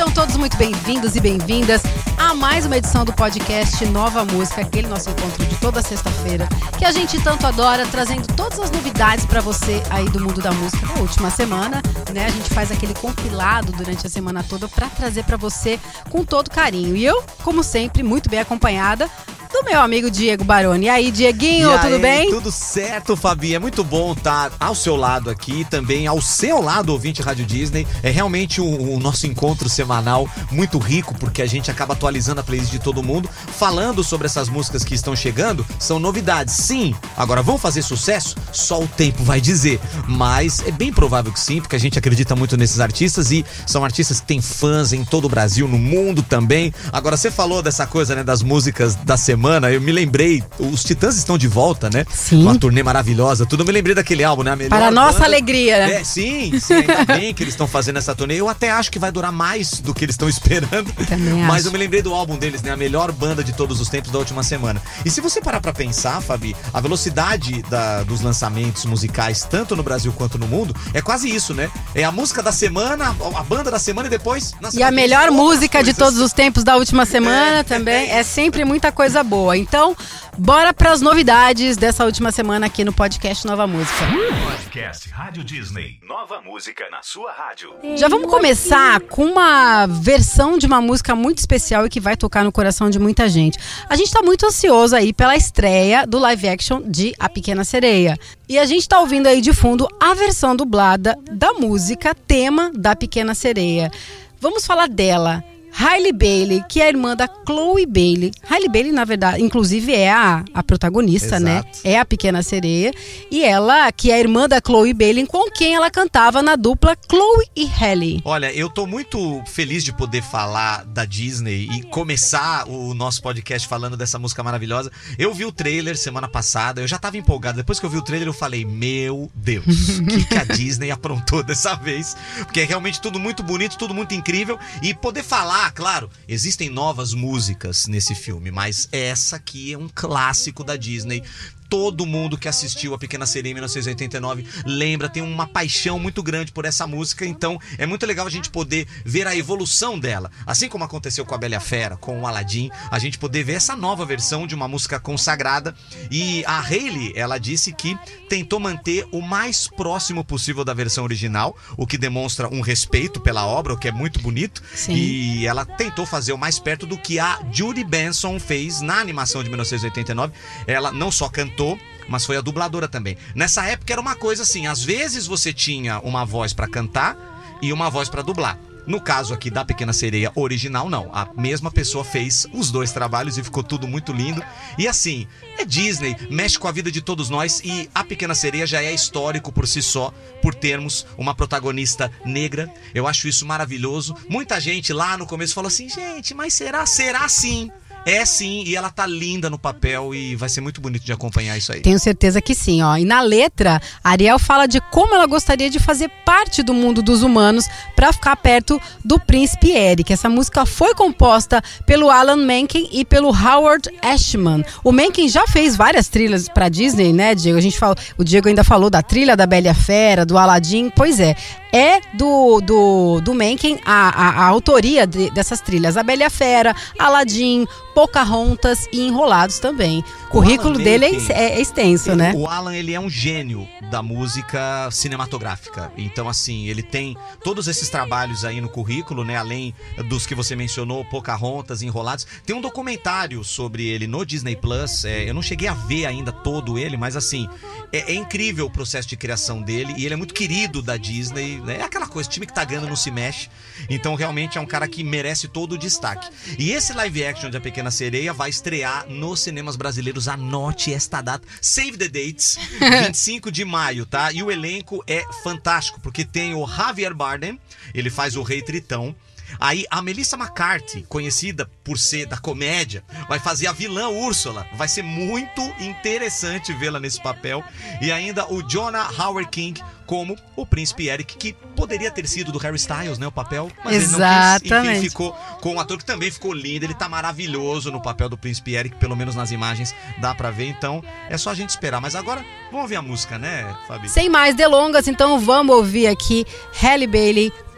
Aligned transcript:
Sejam 0.00 0.14
todos 0.14 0.36
muito 0.38 0.56
bem-vindos 0.56 1.14
e 1.14 1.20
bem-vindas 1.20 1.82
a 2.16 2.32
mais 2.34 2.64
uma 2.64 2.78
edição 2.78 3.04
do 3.04 3.12
podcast 3.12 3.84
Nova 3.84 4.24
Música, 4.24 4.62
aquele 4.62 4.88
nosso 4.88 5.10
encontro 5.10 5.44
de 5.44 5.54
toda 5.56 5.82
sexta-feira, 5.82 6.48
que 6.78 6.86
a 6.86 6.90
gente 6.90 7.22
tanto 7.22 7.46
adora, 7.46 7.86
trazendo 7.86 8.26
todas 8.34 8.58
as 8.60 8.70
novidades 8.70 9.26
para 9.26 9.42
você 9.42 9.82
aí 9.90 10.08
do 10.08 10.18
mundo 10.18 10.40
da 10.40 10.52
música 10.52 10.86
na 10.86 11.02
última 11.02 11.28
semana, 11.28 11.82
né? 12.14 12.24
A 12.24 12.30
gente 12.30 12.48
faz 12.48 12.72
aquele 12.72 12.94
compilado 12.94 13.72
durante 13.72 14.06
a 14.06 14.08
semana 14.08 14.42
toda 14.42 14.66
para 14.68 14.88
trazer 14.88 15.22
para 15.24 15.36
você 15.36 15.78
com 16.08 16.24
todo 16.24 16.48
carinho. 16.48 16.96
E 16.96 17.04
eu, 17.04 17.22
como 17.42 17.62
sempre, 17.62 18.02
muito 18.02 18.30
bem 18.30 18.40
acompanhada 18.40 19.06
do 19.52 19.64
meu 19.64 19.80
amigo 19.80 20.10
Diego 20.10 20.44
Baroni. 20.44 20.86
E 20.86 20.88
aí, 20.88 21.10
Dieguinho, 21.10 21.74
e 21.74 21.78
tudo 21.78 21.94
aí, 21.94 22.00
bem? 22.00 22.30
Tudo 22.30 22.52
certo, 22.52 23.16
Fabi. 23.16 23.54
É 23.54 23.58
muito 23.58 23.82
bom 23.82 24.12
estar 24.12 24.52
ao 24.60 24.74
seu 24.74 24.96
lado 24.96 25.28
aqui, 25.28 25.66
também 25.68 26.06
ao 26.06 26.20
seu 26.20 26.62
lado, 26.62 26.90
ouvinte 26.90 27.20
Rádio 27.20 27.44
Disney. 27.44 27.86
É 28.02 28.10
realmente 28.10 28.60
o, 28.60 28.94
o 28.94 29.00
nosso 29.00 29.26
encontro 29.26 29.68
semanal 29.68 30.28
muito 30.50 30.78
rico, 30.78 31.14
porque 31.18 31.42
a 31.42 31.46
gente 31.46 31.70
acaba 31.70 31.94
atualizando 31.94 32.40
a 32.40 32.44
playlist 32.44 32.70
de 32.70 32.78
todo 32.78 33.02
mundo, 33.02 33.28
falando 33.58 34.04
sobre 34.04 34.26
essas 34.26 34.48
músicas 34.48 34.84
que 34.84 34.94
estão 34.94 35.16
chegando. 35.16 35.66
São 35.78 35.98
novidades, 35.98 36.54
sim. 36.54 36.94
Agora, 37.16 37.42
vão 37.42 37.58
fazer 37.58 37.82
sucesso? 37.82 38.36
Só 38.52 38.80
o 38.80 38.86
tempo 38.88 39.24
vai 39.24 39.40
dizer. 39.40 39.80
Mas 40.06 40.62
é 40.66 40.70
bem 40.70 40.92
provável 40.92 41.32
que 41.32 41.40
sim, 41.40 41.60
porque 41.60 41.76
a 41.76 41.80
gente 41.80 41.98
acredita 41.98 42.36
muito 42.36 42.56
nesses 42.56 42.78
artistas 42.78 43.32
e 43.32 43.44
são 43.66 43.84
artistas 43.84 44.20
que 44.20 44.26
têm 44.26 44.40
fãs 44.40 44.92
em 44.92 45.04
todo 45.04 45.24
o 45.24 45.28
Brasil, 45.28 45.66
no 45.66 45.78
mundo 45.78 46.22
também. 46.22 46.72
Agora, 46.92 47.16
você 47.16 47.30
falou 47.30 47.62
dessa 47.62 47.86
coisa, 47.86 48.14
né, 48.14 48.22
das 48.22 48.42
músicas 48.42 48.94
da 48.94 49.16
semana 49.16 49.39
semana, 49.40 49.70
eu 49.72 49.80
me 49.80 49.90
lembrei, 49.90 50.44
os 50.58 50.84
Titãs 50.84 51.16
estão 51.16 51.38
de 51.38 51.48
volta, 51.48 51.88
né? 51.88 52.04
Sim. 52.12 52.42
Uma 52.42 52.58
turnê 52.58 52.82
maravilhosa, 52.82 53.46
tudo. 53.46 53.62
Eu 53.62 53.66
me 53.66 53.72
lembrei 53.72 53.94
daquele 53.94 54.22
álbum, 54.22 54.42
né? 54.42 54.52
A 54.52 54.68
Para 54.68 54.90
nossa 54.90 55.12
banda... 55.14 55.24
alegria, 55.24 55.86
né? 55.86 55.94
É, 55.94 56.04
sim, 56.04 56.52
sim, 56.60 56.74
ainda 56.74 57.06
bem 57.06 57.32
que 57.32 57.42
eles 57.42 57.54
estão 57.54 57.66
fazendo 57.66 57.96
essa 57.96 58.14
turnê. 58.14 58.34
Eu 58.38 58.50
até 58.50 58.70
acho 58.70 58.90
que 58.90 58.98
vai 58.98 59.10
durar 59.10 59.32
mais 59.32 59.80
do 59.80 59.94
que 59.94 60.04
eles 60.04 60.12
estão 60.12 60.28
esperando. 60.28 60.92
Também 61.08 61.32
Mas 61.44 61.60
acho. 61.60 61.68
eu 61.68 61.72
me 61.72 61.78
lembrei 61.78 62.02
do 62.02 62.12
álbum 62.14 62.36
deles, 62.36 62.60
né? 62.60 62.70
A 62.70 62.76
melhor 62.76 63.10
banda 63.12 63.42
de 63.42 63.54
todos 63.54 63.80
os 63.80 63.88
tempos 63.88 64.10
da 64.12 64.18
última 64.18 64.42
semana. 64.42 64.82
E 65.06 65.10
se 65.10 65.22
você 65.22 65.40
parar 65.40 65.60
pra 65.62 65.72
pensar, 65.72 66.20
Fabi, 66.20 66.54
a 66.74 66.78
velocidade 66.80 67.62
da, 67.62 68.02
dos 68.02 68.20
lançamentos 68.20 68.84
musicais, 68.84 69.46
tanto 69.50 69.74
no 69.74 69.82
Brasil 69.82 70.12
quanto 70.12 70.36
no 70.36 70.46
mundo, 70.46 70.76
é 70.92 71.00
quase 71.00 71.34
isso, 71.34 71.54
né? 71.54 71.70
É 71.94 72.04
a 72.04 72.12
música 72.12 72.42
da 72.42 72.52
semana, 72.52 73.16
a 73.34 73.42
banda 73.42 73.70
da 73.70 73.78
semana 73.78 74.06
e 74.06 74.10
depois. 74.10 74.52
E 74.74 74.82
a 74.82 74.90
melhor 74.90 75.30
música 75.30 75.82
de 75.82 75.94
todos 75.94 76.18
os 76.18 76.34
tempos 76.34 76.62
da 76.62 76.76
última 76.76 77.06
semana 77.06 77.60
É. 77.60 77.62
também. 77.62 78.10
É 78.10 78.22
sempre 78.22 78.66
muita 78.66 78.92
coisa 78.92 79.22
boa. 79.30 79.56
Então, 79.56 79.96
bora 80.36 80.74
para 80.74 80.90
as 80.90 81.00
novidades 81.00 81.76
dessa 81.76 82.04
última 82.04 82.32
semana 82.32 82.66
aqui 82.66 82.84
no 82.84 82.92
podcast 82.92 83.46
Nova 83.46 83.64
Música. 83.64 84.04
Podcast 84.52 85.08
Rádio 85.08 85.44
Disney. 85.44 86.00
Nova 86.02 86.40
música 86.40 86.90
na 86.90 87.00
sua 87.00 87.30
rádio. 87.30 87.72
Já 87.96 88.08
vamos 88.08 88.28
começar 88.28 89.00
com 89.02 89.24
uma 89.24 89.86
versão 89.86 90.58
de 90.58 90.66
uma 90.66 90.80
música 90.80 91.14
muito 91.14 91.38
especial 91.38 91.86
e 91.86 91.88
que 91.88 92.00
vai 92.00 92.16
tocar 92.16 92.42
no 92.42 92.50
coração 92.50 92.90
de 92.90 92.98
muita 92.98 93.28
gente. 93.28 93.56
A 93.88 93.94
gente 93.94 94.10
tá 94.10 94.20
muito 94.20 94.44
ansioso 94.44 94.96
aí 94.96 95.12
pela 95.12 95.36
estreia 95.36 96.04
do 96.04 96.18
live 96.18 96.48
action 96.48 96.82
de 96.84 97.14
A 97.16 97.28
Pequena 97.28 97.62
Sereia. 97.62 98.18
E 98.48 98.58
a 98.58 98.64
gente 98.64 98.88
tá 98.88 98.98
ouvindo 98.98 99.28
aí 99.28 99.40
de 99.40 99.54
fundo 99.54 99.86
a 100.00 100.12
versão 100.12 100.56
dublada 100.56 101.16
da 101.30 101.52
música 101.52 102.16
tema 102.16 102.72
da 102.74 102.96
Pequena 102.96 103.32
Sereia. 103.32 103.92
Vamos 104.40 104.66
falar 104.66 104.88
dela. 104.88 105.44
Hailey 105.72 106.12
Bailey, 106.12 106.64
que 106.68 106.80
é 106.80 106.84
a 106.86 106.88
irmã 106.88 107.16
da 107.16 107.28
Chloe 107.46 107.86
Bailey. 107.86 108.32
Hailey 108.48 108.68
Bailey, 108.68 108.92
na 108.92 109.04
verdade, 109.04 109.42
inclusive 109.42 109.92
é 109.94 110.10
a, 110.10 110.44
a 110.52 110.62
protagonista, 110.62 111.36
Exato. 111.36 111.44
né? 111.44 111.62
É 111.84 111.98
a 111.98 112.04
Pequena 112.04 112.42
Sereia. 112.42 112.92
E 113.30 113.42
ela, 113.44 113.90
que 113.92 114.10
é 114.10 114.14
a 114.14 114.20
irmã 114.20 114.48
da 114.48 114.60
Chloe 114.64 114.92
Bailey, 114.92 115.26
com 115.26 115.50
quem 115.50 115.74
ela 115.74 115.90
cantava 115.90 116.42
na 116.42 116.56
dupla 116.56 116.96
Chloe 117.08 117.46
e 117.56 117.64
Halle. 117.66 118.20
Olha, 118.24 118.52
eu 118.52 118.68
tô 118.68 118.86
muito 118.86 119.42
feliz 119.46 119.84
de 119.84 119.92
poder 119.92 120.22
falar 120.22 120.84
da 120.84 121.04
Disney 121.04 121.68
e 121.70 121.82
começar 121.84 122.68
o 122.68 122.94
nosso 122.94 123.22
podcast 123.22 123.66
falando 123.66 123.96
dessa 123.96 124.18
música 124.18 124.42
maravilhosa. 124.42 124.90
Eu 125.18 125.32
vi 125.34 125.44
o 125.44 125.52
trailer 125.52 125.96
semana 125.96 126.28
passada, 126.28 126.80
eu 126.80 126.88
já 126.88 126.98
tava 126.98 127.16
empolgado. 127.16 127.56
Depois 127.56 127.78
que 127.78 127.86
eu 127.86 127.90
vi 127.90 127.98
o 127.98 128.02
trailer, 128.02 128.28
eu 128.28 128.32
falei: 128.32 128.64
Meu 128.64 129.30
Deus, 129.34 129.98
o 129.98 130.06
que, 130.06 130.24
que 130.24 130.36
a 130.36 130.44
Disney 130.56 130.90
aprontou 130.90 131.42
dessa 131.42 131.74
vez? 131.74 132.16
Porque 132.38 132.60
é 132.60 132.64
realmente 132.64 133.00
tudo 133.00 133.18
muito 133.18 133.42
bonito, 133.42 133.76
tudo 133.78 133.94
muito 133.94 134.14
incrível. 134.14 134.58
E 134.82 134.94
poder 134.94 135.22
falar, 135.22 135.59
claro, 135.68 136.08
existem 136.28 136.70
novas 136.70 137.12
músicas 137.12 137.88
nesse 137.88 138.14
filme, 138.14 138.52
mas 138.52 138.88
essa 138.92 139.34
aqui 139.34 139.72
é 139.72 139.78
um 139.78 139.88
clássico 139.92 140.62
da 140.62 140.76
Disney 140.76 141.24
todo 141.70 142.04
mundo 142.04 142.36
que 142.36 142.48
assistiu 142.48 142.92
a 142.92 142.98
Pequena 142.98 143.24
Sereia 143.24 143.52
em 143.52 143.54
1989 143.54 144.44
lembra, 144.66 145.08
tem 145.08 145.22
uma 145.22 145.46
paixão 145.46 145.98
muito 145.98 146.22
grande 146.22 146.50
por 146.50 146.64
essa 146.64 146.86
música, 146.86 147.24
então 147.24 147.58
é 147.78 147.86
muito 147.86 148.04
legal 148.04 148.26
a 148.26 148.30
gente 148.30 148.50
poder 148.50 148.86
ver 149.04 149.26
a 149.26 149.36
evolução 149.36 149.98
dela. 149.98 150.30
Assim 150.44 150.68
como 150.68 150.82
aconteceu 150.82 151.24
com 151.24 151.34
a 151.34 151.38
Bela 151.38 151.60
Fera, 151.60 151.96
com 151.96 152.20
o 152.20 152.26
Aladdin, 152.26 152.70
a 152.90 152.98
gente 152.98 153.18
poder 153.18 153.44
ver 153.44 153.54
essa 153.54 153.76
nova 153.76 154.04
versão 154.04 154.46
de 154.46 154.54
uma 154.54 154.66
música 154.66 154.98
consagrada. 154.98 155.74
E 156.10 156.44
a 156.44 156.60
Hayley, 156.60 157.12
ela 157.14 157.38
disse 157.38 157.72
que 157.72 157.96
tentou 158.28 158.58
manter 158.58 159.06
o 159.12 159.20
mais 159.20 159.68
próximo 159.68 160.24
possível 160.24 160.64
da 160.64 160.74
versão 160.74 161.04
original, 161.04 161.56
o 161.76 161.86
que 161.86 161.96
demonstra 161.96 162.48
um 162.48 162.60
respeito 162.60 163.20
pela 163.20 163.46
obra, 163.46 163.74
o 163.74 163.78
que 163.78 163.88
é 163.88 163.92
muito 163.92 164.18
bonito. 164.20 164.62
Sim. 164.74 164.94
E 164.94 165.46
ela 165.46 165.64
tentou 165.64 166.04
fazer 166.04 166.32
o 166.32 166.38
mais 166.38 166.58
perto 166.58 166.84
do 166.84 166.98
que 166.98 167.20
a 167.20 167.40
Judy 167.52 167.84
Benson 167.84 168.40
fez 168.40 168.80
na 168.80 168.98
animação 168.98 169.44
de 169.44 169.48
1989. 169.48 170.32
Ela 170.66 170.90
não 170.90 171.12
só 171.12 171.28
cantou, 171.28 171.59
mas 172.08 172.24
foi 172.24 172.36
a 172.36 172.40
dubladora 172.40 172.88
também. 172.88 173.16
Nessa 173.34 173.64
época 173.66 173.92
era 173.92 174.00
uma 174.00 174.14
coisa 174.14 174.42
assim, 174.42 174.66
às 174.66 174.82
vezes 174.82 175.26
você 175.26 175.52
tinha 175.52 176.00
uma 176.00 176.24
voz 176.24 176.52
pra 176.52 176.68
cantar 176.68 177.16
e 177.62 177.72
uma 177.72 177.88
voz 177.88 178.08
pra 178.08 178.22
dublar. 178.22 178.58
No 178.86 179.00
caso 179.00 179.32
aqui 179.32 179.50
da 179.50 179.64
Pequena 179.64 179.92
Sereia 179.92 180.32
original, 180.34 180.88
não. 180.88 181.10
A 181.14 181.28
mesma 181.36 181.70
pessoa 181.70 182.02
fez 182.02 182.46
os 182.52 182.70
dois 182.70 182.90
trabalhos 182.90 183.38
e 183.38 183.44
ficou 183.44 183.62
tudo 183.62 183.86
muito 183.86 184.12
lindo. 184.12 184.42
E 184.78 184.88
assim, 184.88 185.26
é 185.58 185.64
Disney, 185.64 186.16
mexe 186.30 186.58
com 186.58 186.66
a 186.66 186.72
vida 186.72 186.90
de 186.90 187.00
todos 187.00 187.28
nós 187.28 187.60
e 187.62 187.88
a 187.94 188.02
Pequena 188.02 188.34
Sereia 188.34 188.66
já 188.66 188.82
é 188.82 188.92
histórico 188.92 189.52
por 189.52 189.68
si 189.68 189.82
só, 189.82 190.12
por 190.42 190.54
termos 190.54 191.06
uma 191.16 191.34
protagonista 191.34 192.10
negra. 192.24 192.72
Eu 192.94 193.06
acho 193.06 193.28
isso 193.28 193.46
maravilhoso. 193.46 194.16
Muita 194.28 194.58
gente 194.58 194.92
lá 194.92 195.16
no 195.16 195.26
começo 195.26 195.54
falou 195.54 195.68
assim: 195.68 195.88
gente, 195.88 196.34
mas 196.34 196.54
será? 196.54 196.84
Será 196.86 197.28
sim? 197.28 197.70
É 198.06 198.24
sim, 198.24 198.64
e 198.66 198.74
ela 198.74 198.90
tá 198.90 199.06
linda 199.06 199.50
no 199.50 199.58
papel 199.58 200.14
e 200.14 200.34
vai 200.34 200.48
ser 200.48 200.60
muito 200.60 200.80
bonito 200.80 201.04
de 201.04 201.12
acompanhar 201.12 201.56
isso 201.56 201.72
aí. 201.72 201.80
Tenho 201.80 201.98
certeza 201.98 202.40
que 202.40 202.54
sim, 202.54 202.82
ó. 202.82 202.96
E 202.96 203.04
na 203.04 203.20
letra, 203.20 203.80
Ariel 204.02 204.38
fala 204.38 204.66
de 204.66 204.80
como 204.80 205.14
ela 205.14 205.26
gostaria 205.26 205.68
de 205.68 205.78
fazer 205.78 206.10
parte 206.24 206.62
do 206.62 206.72
mundo 206.72 207.02
dos 207.02 207.22
humanos 207.22 207.66
para 207.94 208.12
ficar 208.12 208.36
perto 208.36 208.80
do 209.04 209.18
príncipe 209.18 209.70
Eric. 209.70 210.12
Essa 210.12 210.28
música 210.28 210.64
foi 210.64 210.94
composta 210.94 211.62
pelo 211.84 212.10
Alan 212.10 212.36
Menken 212.36 212.88
e 212.90 213.04
pelo 213.04 213.28
Howard 213.28 213.90
Ashman. 214.02 214.64
O 214.82 214.92
Menken 214.92 215.28
já 215.28 215.46
fez 215.46 215.76
várias 215.76 216.08
trilhas 216.08 216.48
para 216.48 216.68
Disney, 216.68 217.12
né, 217.12 217.34
Diego? 217.34 217.58
A 217.58 217.62
gente 217.62 217.78
falou, 217.78 217.96
o 218.16 218.24
Diego 218.24 218.48
ainda 218.48 218.64
falou 218.64 218.88
da 218.88 219.02
trilha 219.02 219.36
da 219.36 219.46
Bela 219.46 219.74
Fera, 219.74 220.24
do 220.24 220.38
Aladdin. 220.38 220.90
Pois 220.90 221.20
é, 221.20 221.36
é 221.72 222.00
do, 222.14 222.60
do, 222.60 223.20
do 223.20 223.34
Menken 223.34 223.78
a, 223.84 224.08
a, 224.08 224.28
a 224.42 224.46
autoria 224.46 225.06
de- 225.06 225.30
dessas 225.30 225.60
trilhas. 225.60 225.96
A 225.96 226.02
Bela 226.02 226.28
Fera, 226.30 226.74
Aladdin, 226.98 227.66
Pocahontas 227.94 228.88
e 228.92 229.00
Enrolados 229.00 229.58
também. 229.58 230.04
O 230.26 230.30
currículo 230.30 230.74
Alan 230.74 230.82
dele 230.84 231.04
é, 231.06 231.10
Menken, 231.10 231.36
é- 231.36 231.44
é 231.56 231.60
extenso, 231.60 232.14
né? 232.16 232.32
O 232.36 232.46
Alan, 232.46 232.74
ele 232.74 232.94
é 232.94 232.98
um 233.00 233.08
gênio 233.10 233.68
da 233.90 234.02
música 234.02 234.88
cinematográfica. 234.90 235.92
Então, 235.96 236.28
assim, 236.28 236.66
ele 236.66 236.82
tem 236.82 237.16
todos 237.42 237.68
esses 237.68 237.88
trabalhos 237.88 238.44
aí 238.44 238.60
no 238.60 238.68
currículo, 238.68 239.24
né? 239.24 239.36
Além 239.36 239.74
dos 240.08 240.26
que 240.26 240.34
você 240.34 240.56
mencionou, 240.56 241.04
Pocahontas, 241.04 241.82
Enrolados. 241.82 242.26
Tem 242.46 242.54
um 242.56 242.60
documentário 242.60 243.42
sobre 243.44 243.86
ele 243.86 244.06
no 244.06 244.24
Disney 244.24 244.56
Plus. 244.56 245.04
É, 245.04 245.28
eu 245.28 245.34
não 245.34 245.42
cheguei 245.42 245.68
a 245.68 245.74
ver 245.74 246.06
ainda 246.06 246.32
todo 246.32 246.78
ele, 246.78 246.96
mas 246.96 247.16
assim, 247.16 247.48
é, 247.92 248.12
é 248.12 248.14
incrível 248.14 248.66
o 248.66 248.70
processo 248.70 249.08
de 249.08 249.16
criação 249.16 249.60
dele. 249.60 249.94
E 249.96 250.04
ele 250.04 250.14
é 250.14 250.16
muito 250.16 250.34
querido 250.34 250.80
da 250.80 250.96
Disney. 250.96 251.59
Né? 251.64 251.78
É 251.78 251.82
aquela 251.82 252.06
coisa, 252.06 252.28
time 252.28 252.46
que 252.46 252.54
tá 252.54 252.64
ganhando 252.64 252.88
não 252.88 252.96
se 252.96 253.10
mexe. 253.10 253.48
Então, 253.88 254.14
realmente, 254.14 254.58
é 254.58 254.60
um 254.60 254.66
cara 254.66 254.86
que 254.88 255.02
merece 255.02 255.48
todo 255.48 255.72
o 255.72 255.78
destaque. 255.78 256.28
E 256.58 256.72
esse 256.72 256.92
live 256.92 257.24
action 257.24 257.50
de 257.50 257.56
A 257.56 257.60
Pequena 257.60 257.90
Sereia 257.90 258.32
vai 258.32 258.50
estrear 258.50 259.06
nos 259.08 259.40
cinemas 259.40 259.76
brasileiros. 259.76 260.28
Anote 260.28 260.92
esta 260.92 261.20
data. 261.20 261.46
Save 261.60 261.96
the 261.96 262.08
dates. 262.08 262.58
25 263.06 263.50
de 263.50 263.64
maio, 263.64 264.06
tá? 264.06 264.32
E 264.32 264.42
o 264.42 264.50
elenco 264.50 265.02
é 265.06 265.24
fantástico, 265.42 266.00
porque 266.00 266.24
tem 266.24 266.54
o 266.54 266.66
Javier 266.66 267.14
Bardem, 267.14 267.60
ele 267.94 268.10
faz 268.10 268.36
o 268.36 268.42
Rei 268.42 268.62
Tritão. 268.62 269.14
Aí 269.58 269.84
a 269.90 270.00
Melissa 270.02 270.36
McCarthy, 270.36 271.02
conhecida 271.08 271.70
por 271.84 271.98
ser 271.98 272.26
da 272.26 272.36
comédia, 272.36 273.02
vai 273.28 273.38
fazer 273.38 273.66
a 273.66 273.72
vilã 273.72 274.08
Úrsula. 274.08 274.66
Vai 274.74 274.88
ser 274.88 275.02
muito 275.02 275.62
interessante 275.80 276.72
vê-la 276.72 277.00
nesse 277.00 277.20
papel. 277.22 277.64
E 278.00 278.12
ainda 278.12 278.50
o 278.52 278.62
Jonah 278.62 279.10
Howard 279.18 279.50
King 279.50 279.82
como 280.10 280.36
o 280.56 280.66
príncipe 280.66 281.06
Eric, 281.06 281.36
que 281.36 281.52
poderia 281.76 282.10
ter 282.10 282.26
sido 282.26 282.50
do 282.50 282.58
Harry 282.58 282.74
Styles, 282.74 283.16
né, 283.16 283.28
o 283.28 283.30
papel, 283.30 283.70
mas 283.84 283.94
ele 283.94 284.06
não 284.06 284.10
quis. 284.10 284.18
Exatamente. 284.18 284.98
Enfim, 284.98 285.08
ficou 285.08 285.32
com 285.60 285.74
um 285.74 285.78
ator 285.78 285.98
que 285.98 286.04
também 286.04 286.28
ficou 286.32 286.52
lindo, 286.52 286.84
ele 286.84 286.94
tá 286.94 287.08
maravilhoso 287.08 287.92
no 287.92 288.02
papel 288.02 288.28
do 288.28 288.36
príncipe 288.36 288.74
Eric, 288.74 288.96
pelo 288.96 289.14
menos 289.14 289.36
nas 289.36 289.52
imagens 289.52 289.94
dá 290.18 290.34
pra 290.34 290.50
ver, 290.50 290.66
então 290.66 291.00
é 291.28 291.38
só 291.38 291.50
a 291.50 291.54
gente 291.54 291.70
esperar. 291.70 292.00
Mas 292.00 292.16
agora, 292.16 292.44
vamos 292.72 292.82
ouvir 292.82 292.96
a 292.96 293.02
música, 293.02 293.38
né, 293.38 293.72
Fabi? 293.86 294.08
Sem 294.08 294.28
mais 294.28 294.56
delongas, 294.56 295.06
então 295.06 295.38
vamos 295.38 295.76
ouvir 295.76 296.08
aqui 296.08 296.44
Halle 296.82 297.06
Bailey, 297.06 297.52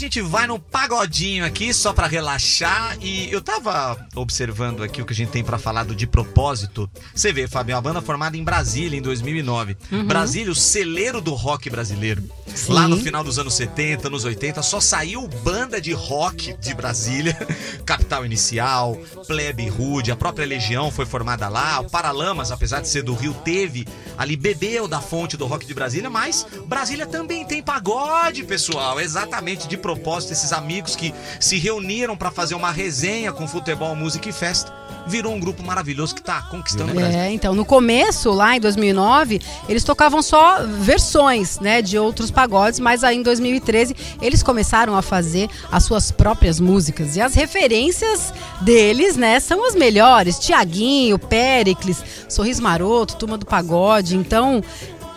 gente 0.00 0.22
vai 0.22 0.46
no 0.46 0.58
pagodinho 0.58 1.44
aqui, 1.44 1.74
só 1.74 1.92
pra 1.92 2.06
relaxar. 2.06 2.96
E 3.00 3.30
eu 3.30 3.40
tava 3.40 4.06
observando 4.14 4.82
aqui 4.82 5.02
o 5.02 5.04
que 5.04 5.12
a 5.12 5.16
gente 5.16 5.30
tem 5.30 5.44
pra 5.44 5.58
falar 5.58 5.84
do 5.84 5.94
De 5.94 6.06
Propósito. 6.06 6.90
Você 7.14 7.32
vê, 7.32 7.46
Fabio, 7.46 7.76
a 7.76 7.80
banda 7.80 8.00
formada 8.00 8.36
em 8.36 8.42
Brasília 8.42 8.98
em 8.98 9.02
2009. 9.02 9.76
Brasília, 10.06 10.50
o 10.50 10.54
celeiro 10.54 11.20
do 11.20 11.34
rock 11.34 11.68
brasileiro. 11.68 12.22
Sim. 12.46 12.72
Lá 12.72 12.88
no 12.88 12.96
final 12.96 13.22
dos 13.22 13.38
anos 13.38 13.54
70, 13.54 14.08
anos 14.08 14.24
80, 14.24 14.62
só 14.62 14.80
saiu 14.80 15.28
banda 15.28 15.80
de 15.80 15.92
rock 15.92 16.54
de 16.54 16.74
Brasília. 16.74 17.36
Capital 17.84 18.24
Inicial, 18.24 18.96
Plebe 19.26 19.68
Rude, 19.68 20.10
a 20.10 20.16
própria 20.16 20.46
Legião 20.46 20.90
foi 20.90 21.04
formada 21.04 21.48
lá. 21.48 21.80
O 21.80 21.90
Paralamas, 21.90 22.50
apesar 22.50 22.80
de 22.80 22.88
ser 22.88 23.02
do 23.02 23.14
Rio, 23.14 23.34
teve 23.44 23.86
ali, 24.16 24.36
bebeu 24.36 24.88
da 24.88 25.00
fonte 25.00 25.36
do 25.36 25.46
rock 25.46 25.66
de 25.66 25.74
Brasília, 25.74 26.08
mas 26.08 26.46
Brasília 26.66 27.06
também 27.06 27.44
tem 27.44 27.62
pagode, 27.62 28.44
pessoal. 28.44 29.00
Exatamente 29.00 29.68
de 29.68 29.76
propósito, 29.76 29.89
esses 30.30 30.52
amigos 30.52 30.96
que 30.96 31.14
se 31.38 31.58
reuniram 31.58 32.16
pra 32.16 32.30
fazer 32.30 32.54
uma 32.54 32.70
resenha 32.70 33.32
com 33.32 33.46
futebol, 33.46 33.94
música 33.94 34.28
e 34.28 34.32
festa. 34.32 34.72
Virou 35.06 35.32
um 35.32 35.40
grupo 35.40 35.62
maravilhoso 35.62 36.14
que 36.14 36.22
tá 36.22 36.42
conquistando 36.42 36.92
o 36.92 36.94
Brasil. 36.94 37.18
É, 37.18 37.32
então, 37.32 37.54
no 37.54 37.64
começo, 37.64 38.30
lá 38.30 38.56
em 38.56 38.60
2009, 38.60 39.40
eles 39.68 39.82
tocavam 39.82 40.20
só 40.20 40.62
versões, 40.64 41.58
né, 41.58 41.80
de 41.80 41.98
outros 41.98 42.30
pagodes, 42.30 42.78
mas 42.78 43.02
aí 43.02 43.16
em 43.16 43.22
2013 43.22 43.96
eles 44.20 44.42
começaram 44.42 44.94
a 44.94 45.02
fazer 45.02 45.48
as 45.72 45.84
suas 45.84 46.10
próprias 46.10 46.60
músicas. 46.60 47.16
E 47.16 47.20
as 47.20 47.34
referências 47.34 48.32
deles, 48.60 49.16
né, 49.16 49.40
são 49.40 49.66
as 49.66 49.74
melhores. 49.74 50.38
Tiaguinho, 50.38 51.18
Péricles, 51.18 52.04
Sorriso 52.28 52.62
Maroto, 52.62 53.16
Turma 53.16 53.38
do 53.38 53.46
Pagode. 53.46 54.16
Então, 54.16 54.62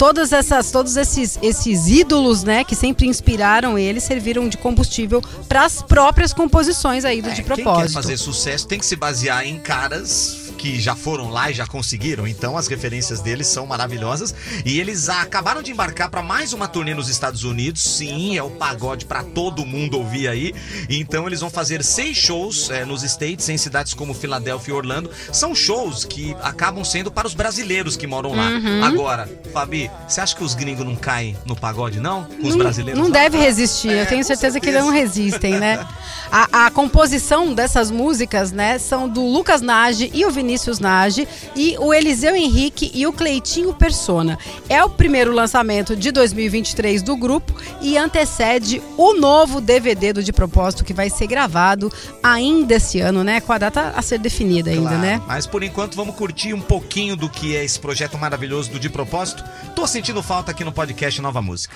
todas 0.04 0.34
essas, 0.34 0.70
todos 0.70 0.98
esses, 0.98 1.40
esses 1.42 1.88
ídolos, 1.88 2.44
né, 2.44 2.66
que 2.66 2.76
sempre 2.76 3.08
inspiraram 3.08 3.78
eles, 3.78 4.04
serviram 4.04 4.50
de 4.50 4.58
combustível 4.58 5.22
para 5.48 5.64
as 5.64 5.82
próprias 5.82 6.34
composições 6.34 7.06
aí 7.06 7.22
do 7.22 7.30
É, 7.30 7.32
De 7.32 7.42
Quem 7.42 7.56
quer 7.56 7.64
Propósito. 7.64 7.94
fazer 7.94 8.18
sucesso 8.18 8.68
tem 8.68 8.78
que 8.78 8.86
se 8.86 8.98
basear 8.98 9.48
em 9.48 9.58
caras 9.58 10.43
que 10.64 10.80
já 10.80 10.96
foram 10.96 11.30
lá 11.30 11.52
e 11.52 11.54
já 11.54 11.68
conseguiram. 11.68 12.26
Então 12.26 12.58
as 12.58 12.68
referências 12.68 13.20
deles 13.20 13.48
são 13.48 13.66
maravilhosas 13.66 14.34
e 14.66 14.80
eles 14.80 15.10
acabaram 15.10 15.62
de 15.62 15.74
embarcar 15.74 16.10
para 16.10 16.22
mais 16.22 16.54
uma 16.54 16.70
turnê 16.70 16.94
nos 16.94 17.10
Estados 17.10 17.44
Unidos. 17.44 17.84
Sim, 17.84 18.38
é 18.38 18.42
o 18.42 18.50
pagode 18.50 19.06
para 19.06 19.24
todo 19.24 19.66
mundo 19.66 19.98
ouvir 19.98 20.30
aí. 20.30 20.56
Então 20.90 21.28
eles 21.28 21.42
vão 21.42 21.50
fazer 21.50 21.84
seis 21.84 22.16
shows 22.16 22.70
é, 22.70 22.86
nos 22.86 23.04
States 23.04 23.50
em 23.50 23.58
cidades 23.58 23.94
como 23.94 24.14
Filadélfia 24.14 24.72
e 24.72 24.78
Orlando. 24.78 25.12
São 25.34 25.54
shows 25.54 26.06
que 26.06 26.34
acabam 26.42 26.86
sendo 26.86 27.12
para 27.12 27.28
os 27.28 27.34
brasileiros 27.34 27.98
que 27.98 28.08
moram 28.08 28.34
lá. 28.34 28.48
Uhum. 28.52 28.86
Agora, 28.86 29.30
Fabi, 29.52 29.92
você 30.08 30.22
acha 30.22 30.34
que 30.34 30.46
os 30.46 30.56
gringos 30.56 30.86
não 30.86 30.96
caem 30.96 31.36
no 31.46 31.58
pagode 31.58 32.00
não? 32.00 32.26
Os 32.42 32.52
não, 32.52 32.58
brasileiros? 32.58 32.98
não 32.98 33.10
lá? 33.10 33.14
deve 33.14 33.38
resistir, 33.38 33.92
eu 33.92 34.06
tenho 34.06 34.22
com 34.22 34.28
certeza 34.28 34.62
que 34.62 34.70
eles 34.70 34.82
certeza. 34.82 34.86
não 34.86 34.92
resistem, 34.94 35.60
né? 35.60 35.86
A, 36.36 36.66
a 36.66 36.72
composição 36.72 37.54
dessas 37.54 37.92
músicas, 37.92 38.52
né, 38.52 38.80
são 38.80 39.08
do 39.08 39.22
Lucas 39.22 39.62
Nage 39.62 40.10
e 40.16 40.26
o 40.26 40.32
Vinícius 40.32 40.53
Nage 40.80 41.28
e 41.56 41.76
o 41.80 41.94
Eliseu 41.94 42.36
Henrique 42.36 42.92
e 42.94 43.06
o 43.08 43.14
Cleitinho 43.14 43.74
Persona. 43.74 44.38
É 44.70 44.84
o 44.84 44.90
primeiro 44.90 45.32
lançamento 45.32 45.96
de 45.96 46.12
2023 46.12 47.02
do 47.02 47.16
grupo 47.16 47.54
e 47.82 47.98
antecede 47.98 48.82
o 48.98 49.14
novo 49.14 49.60
DVD 49.60 50.14
do 50.14 50.24
De 50.24 50.32
Propósito 50.32 50.84
que 50.84 50.94
vai 50.94 51.10
ser 51.10 51.28
gravado 51.28 51.92
ainda 52.22 52.76
esse 52.76 53.00
ano, 53.00 53.24
né, 53.24 53.40
com 53.42 53.52
a 53.52 53.58
data 53.58 53.94
a 53.96 54.02
ser 54.02 54.20
definida 54.20 54.70
ainda, 54.70 54.90
Claro, 54.90 54.98
né? 55.02 55.22
Mas 55.28 55.48
por 55.48 55.64
enquanto 55.64 55.96
vamos 55.96 56.16
curtir 56.16 56.54
um 56.54 56.62
pouquinho 56.62 57.16
do 57.16 57.30
que 57.30 57.56
é 57.56 57.64
esse 57.64 57.80
projeto 57.80 58.18
maravilhoso 58.18 58.72
do 58.72 58.80
De 58.80 58.90
Propósito. 58.90 59.44
Tô 59.76 59.88
sentindo 59.88 60.22
falta 60.22 60.52
aqui 60.52 60.64
no 60.64 60.72
podcast 60.72 61.22
Nova 61.22 61.42
Música. 61.42 61.74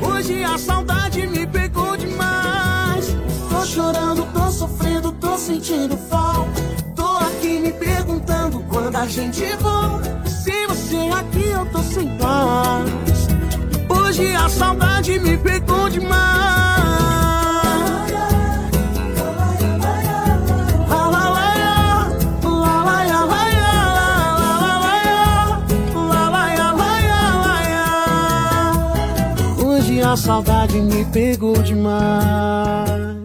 Hoje 0.00 0.42
a 0.42 0.58
saudade 0.58 1.26
me 1.26 1.46
pegou 1.46 1.96
demais. 1.96 3.06
Tô 3.50 3.64
chorando, 3.64 4.26
tô 4.32 4.50
sofrendo, 4.50 5.12
tô 5.12 5.36
sentindo 5.38 5.96
falta 5.96 6.85
me 7.66 7.72
perguntando 7.72 8.60
quando 8.68 8.96
a 8.96 9.06
gente 9.06 9.44
volta. 9.56 10.22
Se 10.28 10.66
você 10.66 10.96
aqui, 11.12 11.48
eu 11.48 11.66
tô 11.66 11.78
sem 11.82 12.16
paz. 12.18 13.28
Hoje 13.88 14.34
a 14.34 14.48
saudade 14.48 15.18
me 15.18 15.36
pegou 15.36 15.88
demais. 15.88 16.46
Hoje 29.64 30.00
a 30.00 30.16
saudade 30.16 30.80
me 30.80 31.04
pegou 31.06 31.54
demais. 31.62 33.15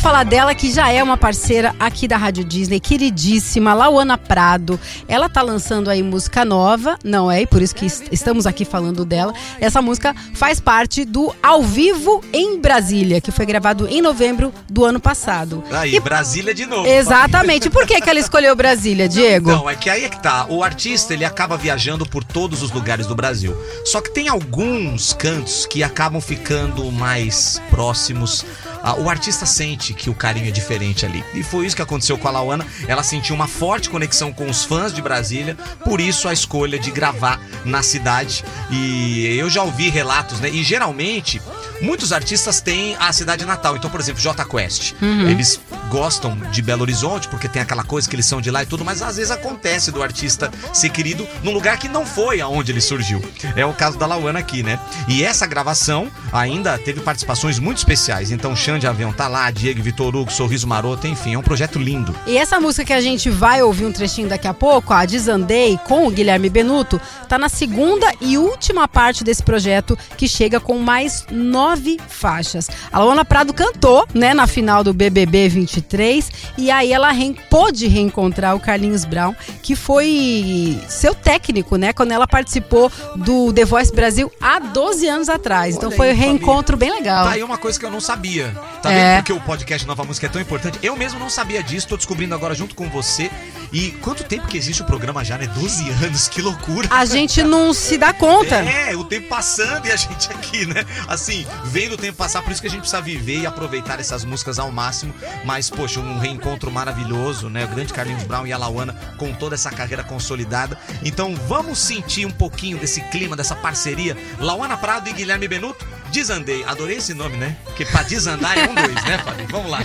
Vamos 0.00 0.12
falar 0.16 0.24
dela 0.24 0.54
que 0.54 0.72
já 0.72 0.90
é 0.90 1.02
uma 1.02 1.18
parceira 1.18 1.74
aqui 1.78 2.08
da 2.08 2.16
Rádio 2.16 2.42
Disney, 2.42 2.80
queridíssima, 2.80 3.74
Lauana 3.74 4.16
Prado. 4.16 4.80
Ela 5.06 5.28
tá 5.28 5.42
lançando 5.42 5.90
aí 5.90 6.02
música 6.02 6.42
nova, 6.42 6.98
não 7.04 7.30
é? 7.30 7.42
E 7.42 7.46
por 7.46 7.60
isso 7.60 7.74
que 7.74 7.84
est- 7.84 8.04
estamos 8.10 8.46
aqui 8.46 8.64
falando 8.64 9.04
dela. 9.04 9.34
Essa 9.60 9.82
música 9.82 10.16
faz 10.32 10.58
parte 10.58 11.04
do 11.04 11.34
Ao 11.42 11.62
Vivo 11.62 12.24
em 12.32 12.58
Brasília, 12.58 13.20
que 13.20 13.30
foi 13.30 13.44
gravado 13.44 13.86
em 13.88 14.00
novembro 14.00 14.54
do 14.70 14.86
ano 14.86 14.98
passado. 14.98 15.62
Aí, 15.70 15.94
E- 15.94 16.00
Brasília 16.00 16.54
de 16.54 16.64
novo. 16.64 16.86
Exatamente. 16.88 17.68
Por 17.68 17.86
que, 17.86 18.00
que 18.00 18.08
ela 18.08 18.18
escolheu 18.18 18.56
Brasília, 18.56 19.06
Diego? 19.06 19.50
Não, 19.52 19.68
é 19.68 19.74
que 19.76 19.90
aí 19.90 20.06
é 20.06 20.08
que 20.08 20.22
tá. 20.22 20.46
O 20.48 20.64
artista, 20.64 21.12
ele 21.12 21.26
acaba 21.26 21.58
viajando 21.58 22.06
por 22.06 22.24
todos 22.24 22.62
os 22.62 22.70
lugares 22.70 23.06
do 23.06 23.14
Brasil. 23.14 23.54
Só 23.84 24.00
que 24.00 24.08
tem 24.14 24.28
alguns 24.28 25.12
cantos 25.12 25.66
que 25.66 25.82
acabam 25.82 26.22
ficando 26.22 26.90
mais 26.90 27.60
próximos. 27.68 28.46
Ah, 28.82 28.94
o 28.94 29.10
artista 29.10 29.46
sente 29.46 29.92
que 29.94 30.08
o 30.10 30.14
carinho 30.14 30.48
é 30.48 30.50
diferente 30.50 31.04
ali. 31.04 31.24
E 31.34 31.42
foi 31.42 31.66
isso 31.66 31.76
que 31.76 31.82
aconteceu 31.82 32.16
com 32.16 32.28
a 32.28 32.30
Lauana. 32.30 32.66
Ela 32.86 33.02
sentiu 33.02 33.34
uma 33.34 33.46
forte 33.46 33.90
conexão 33.90 34.32
com 34.32 34.48
os 34.48 34.64
fãs 34.64 34.92
de 34.92 35.02
Brasília, 35.02 35.56
por 35.84 36.00
isso 36.00 36.28
a 36.28 36.32
escolha 36.32 36.78
de 36.78 36.90
gravar 36.90 37.40
na 37.64 37.82
cidade. 37.82 38.44
E 38.70 39.36
eu 39.36 39.50
já 39.50 39.62
ouvi 39.62 39.88
relatos, 39.88 40.40
né? 40.40 40.48
E 40.50 40.62
geralmente, 40.62 41.40
muitos 41.80 42.12
artistas 42.12 42.60
têm 42.60 42.96
a 42.98 43.12
cidade 43.12 43.44
natal. 43.44 43.76
Então, 43.76 43.90
por 43.90 44.00
exemplo, 44.00 44.20
J 44.20 44.44
Quest. 44.44 44.94
Eles 45.28 45.60
gostam 45.90 46.36
de 46.52 46.62
Belo 46.62 46.82
Horizonte, 46.82 47.28
porque 47.28 47.48
tem 47.48 47.60
aquela 47.60 47.82
coisa 47.82 48.08
que 48.08 48.14
eles 48.14 48.26
são 48.26 48.40
de 48.40 48.50
lá 48.50 48.62
e 48.62 48.66
tudo, 48.66 48.84
mas 48.84 49.02
às 49.02 49.16
vezes 49.16 49.30
acontece 49.30 49.90
do 49.90 50.02
artista 50.02 50.50
ser 50.72 50.90
querido 50.90 51.26
num 51.42 51.52
lugar 51.52 51.78
que 51.78 51.88
não 51.88 52.06
foi 52.06 52.40
aonde 52.40 52.70
ele 52.70 52.80
surgiu. 52.80 53.20
É 53.56 53.66
o 53.66 53.74
caso 53.74 53.98
da 53.98 54.06
Lauana 54.06 54.38
aqui, 54.38 54.62
né? 54.62 54.78
E 55.08 55.24
essa 55.24 55.46
gravação 55.46 56.10
ainda 56.32 56.78
teve 56.78 57.00
participações 57.00 57.58
muito 57.58 57.78
especiais. 57.78 58.30
Então, 58.30 58.54
Xande 58.70 58.86
Avião 58.86 59.12
tá 59.12 59.26
lá, 59.26 59.50
Diego 59.50 59.82
Vitor 59.82 60.14
Hugo, 60.14 60.30
Sorriso 60.30 60.64
Maroto, 60.66 61.04
enfim, 61.08 61.34
é 61.34 61.38
um 61.38 61.42
projeto 61.42 61.76
lindo. 61.76 62.14
E 62.24 62.38
essa 62.38 62.60
música 62.60 62.84
que 62.84 62.92
a 62.92 63.00
gente 63.00 63.28
vai 63.28 63.60
ouvir 63.62 63.84
um 63.84 63.90
trechinho 63.90 64.28
daqui 64.28 64.46
a 64.46 64.54
pouco, 64.54 64.92
a 64.92 65.04
Desandei, 65.04 65.76
com 65.88 66.06
o 66.06 66.10
Guilherme 66.10 66.48
Benuto, 66.48 67.00
tá 67.28 67.36
na 67.36 67.48
segunda 67.48 68.06
e 68.20 68.38
última 68.38 68.86
parte 68.86 69.24
desse 69.24 69.42
projeto, 69.42 69.98
que 70.16 70.28
chega 70.28 70.60
com 70.60 70.78
mais 70.78 71.26
nove 71.32 71.98
faixas. 72.08 72.68
A 72.92 73.02
Luana 73.02 73.24
Prado 73.24 73.52
cantou, 73.52 74.06
né, 74.14 74.34
na 74.34 74.46
final 74.46 74.84
do 74.84 74.94
BBB 74.94 75.48
23, 75.48 76.30
e 76.56 76.70
aí 76.70 76.92
ela 76.92 77.10
reen- 77.10 77.34
pôde 77.50 77.88
reencontrar 77.88 78.54
o 78.54 78.60
Carlinhos 78.60 79.04
Brown, 79.04 79.34
que 79.62 79.74
foi 79.74 80.78
seu 80.88 81.12
técnico, 81.12 81.74
né, 81.76 81.92
quando 81.92 82.12
ela 82.12 82.28
participou 82.28 82.90
do 83.16 83.52
The 83.52 83.64
Voice 83.64 83.92
Brasil 83.92 84.30
há 84.40 84.60
12 84.60 85.08
anos 85.08 85.28
atrás. 85.28 85.74
Então 85.74 85.88
Olha 85.88 85.96
foi 85.96 86.12
um 86.12 86.16
reencontro 86.16 86.76
bem 86.76 86.90
legal. 86.92 87.24
Tá 87.24 87.32
aí 87.32 87.42
uma 87.42 87.58
coisa 87.58 87.78
que 87.78 87.84
eu 87.84 87.90
não 87.90 88.00
sabia. 88.00 88.54
Tá 88.82 88.90
É. 88.92 88.96
vendo 88.96 89.16
porque 89.18 89.32
o 89.32 89.40
podcast 89.40 89.86
Nova 89.86 90.04
Música 90.04 90.26
é 90.26 90.30
tão 90.30 90.40
importante? 90.40 90.78
Eu 90.82 90.96
mesmo 90.96 91.18
não 91.18 91.28
sabia 91.30 91.62
disso, 91.62 91.86
tô 91.88 91.96
descobrindo 91.96 92.34
agora 92.34 92.54
junto 92.54 92.74
com 92.74 92.88
você. 92.88 93.30
E 93.72 93.90
quanto 94.02 94.24
tempo 94.24 94.48
que 94.48 94.56
existe 94.56 94.82
o 94.82 94.84
programa 94.84 95.24
já, 95.24 95.38
né? 95.38 95.46
12 95.46 95.88
anos, 96.04 96.28
que 96.28 96.42
loucura. 96.42 96.88
A 96.90 97.04
gente 97.04 97.42
não 97.42 97.72
se 97.72 97.96
dá 97.98 98.12
conta. 98.12 98.56
É, 98.56 98.96
o 98.96 99.04
tempo 99.04 99.28
passando 99.28 99.86
e 99.86 99.92
a 99.92 99.96
gente 99.96 100.30
aqui, 100.32 100.66
né? 100.66 100.84
Assim, 101.06 101.46
vendo 101.66 101.92
o 101.94 101.96
tempo 101.96 102.16
passar, 102.16 102.42
por 102.42 102.50
isso 102.52 102.60
que 102.60 102.66
a 102.66 102.70
gente 102.70 102.80
precisa 102.80 103.00
viver 103.02 103.40
e 103.40 103.46
aproveitar 103.46 104.00
essas 104.00 104.24
músicas 104.24 104.58
ao 104.58 104.72
máximo. 104.72 105.14
Mas 105.44 105.70
poxa, 105.70 106.00
um 106.00 106.18
reencontro 106.18 106.70
maravilhoso, 106.70 107.48
né? 107.48 107.64
O 107.64 107.68
grande 107.68 107.92
Carlinhos 107.92 108.24
Brown 108.24 108.46
e 108.46 108.52
a 108.52 108.58
Lauana 108.58 108.92
com 109.18 109.32
toda 109.32 109.54
essa 109.54 109.70
carreira 109.70 110.02
consolidada. 110.02 110.78
Então 111.04 111.34
vamos 111.46 111.78
sentir 111.78 112.26
um 112.26 112.30
pouquinho 112.30 112.78
desse 112.78 113.00
clima, 113.02 113.36
dessa 113.36 113.54
parceria. 113.54 114.16
Lauana 114.38 114.76
Prado 114.76 115.08
e 115.08 115.12
Guilherme 115.12 115.46
Benuto, 115.46 115.86
Desandei. 116.12 116.64
Adorei 116.64 116.96
esse 116.98 117.14
nome, 117.14 117.36
né? 117.36 117.56
Porque 117.64 117.84
pra 117.84 118.02
desandar 118.02 118.58
é 118.58 118.68
um 118.68 118.74
dois, 118.74 118.94
né, 119.04 119.18
Fábio? 119.24 119.46
Vamos 119.50 119.70
lá. 119.70 119.80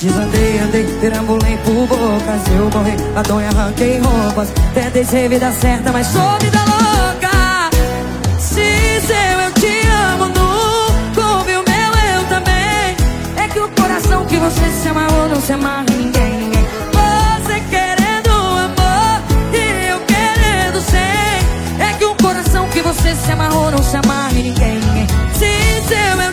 Desandei, 0.00 0.58
andei, 0.58 0.84
perambulei 1.00 1.56
por 1.58 1.86
bocas 1.86 2.42
Eu 2.56 2.70
morri, 2.70 2.96
batom 3.14 3.40
e 3.40 3.44
arranquei 3.44 3.98
roupas 3.98 4.48
Tentei 4.74 5.04
ser 5.04 5.28
vida 5.28 5.50
certa, 5.52 5.92
mas 5.92 6.06
sou 6.06 6.38
vida 6.38 6.58
louca 6.58 7.70
Se 8.38 9.00
seu 9.06 9.40
eu 9.40 9.52
te 9.52 9.86
amo, 10.12 10.26
nunca 10.26 11.26
ouvi 11.38 11.52
o 11.56 11.64
meu 11.64 11.92
eu 12.14 12.24
também 12.28 12.96
É 13.36 13.48
que 13.52 13.60
o 13.60 13.68
coração 13.70 14.24
que 14.26 14.36
você 14.36 14.70
se 14.82 14.88
amarrou 14.88 15.28
não 15.28 15.40
se 15.40 15.52
amarra 15.52 15.84
ninguém, 15.90 16.39
você 22.92 23.14
se 23.14 23.30
amarrou 23.30 23.70
não 23.70 23.78
se 23.78 23.96
ninguém, 24.42 24.80
ninguém 24.80 25.06
Se 25.32 25.88
seu 25.88 26.22
eu 26.24 26.32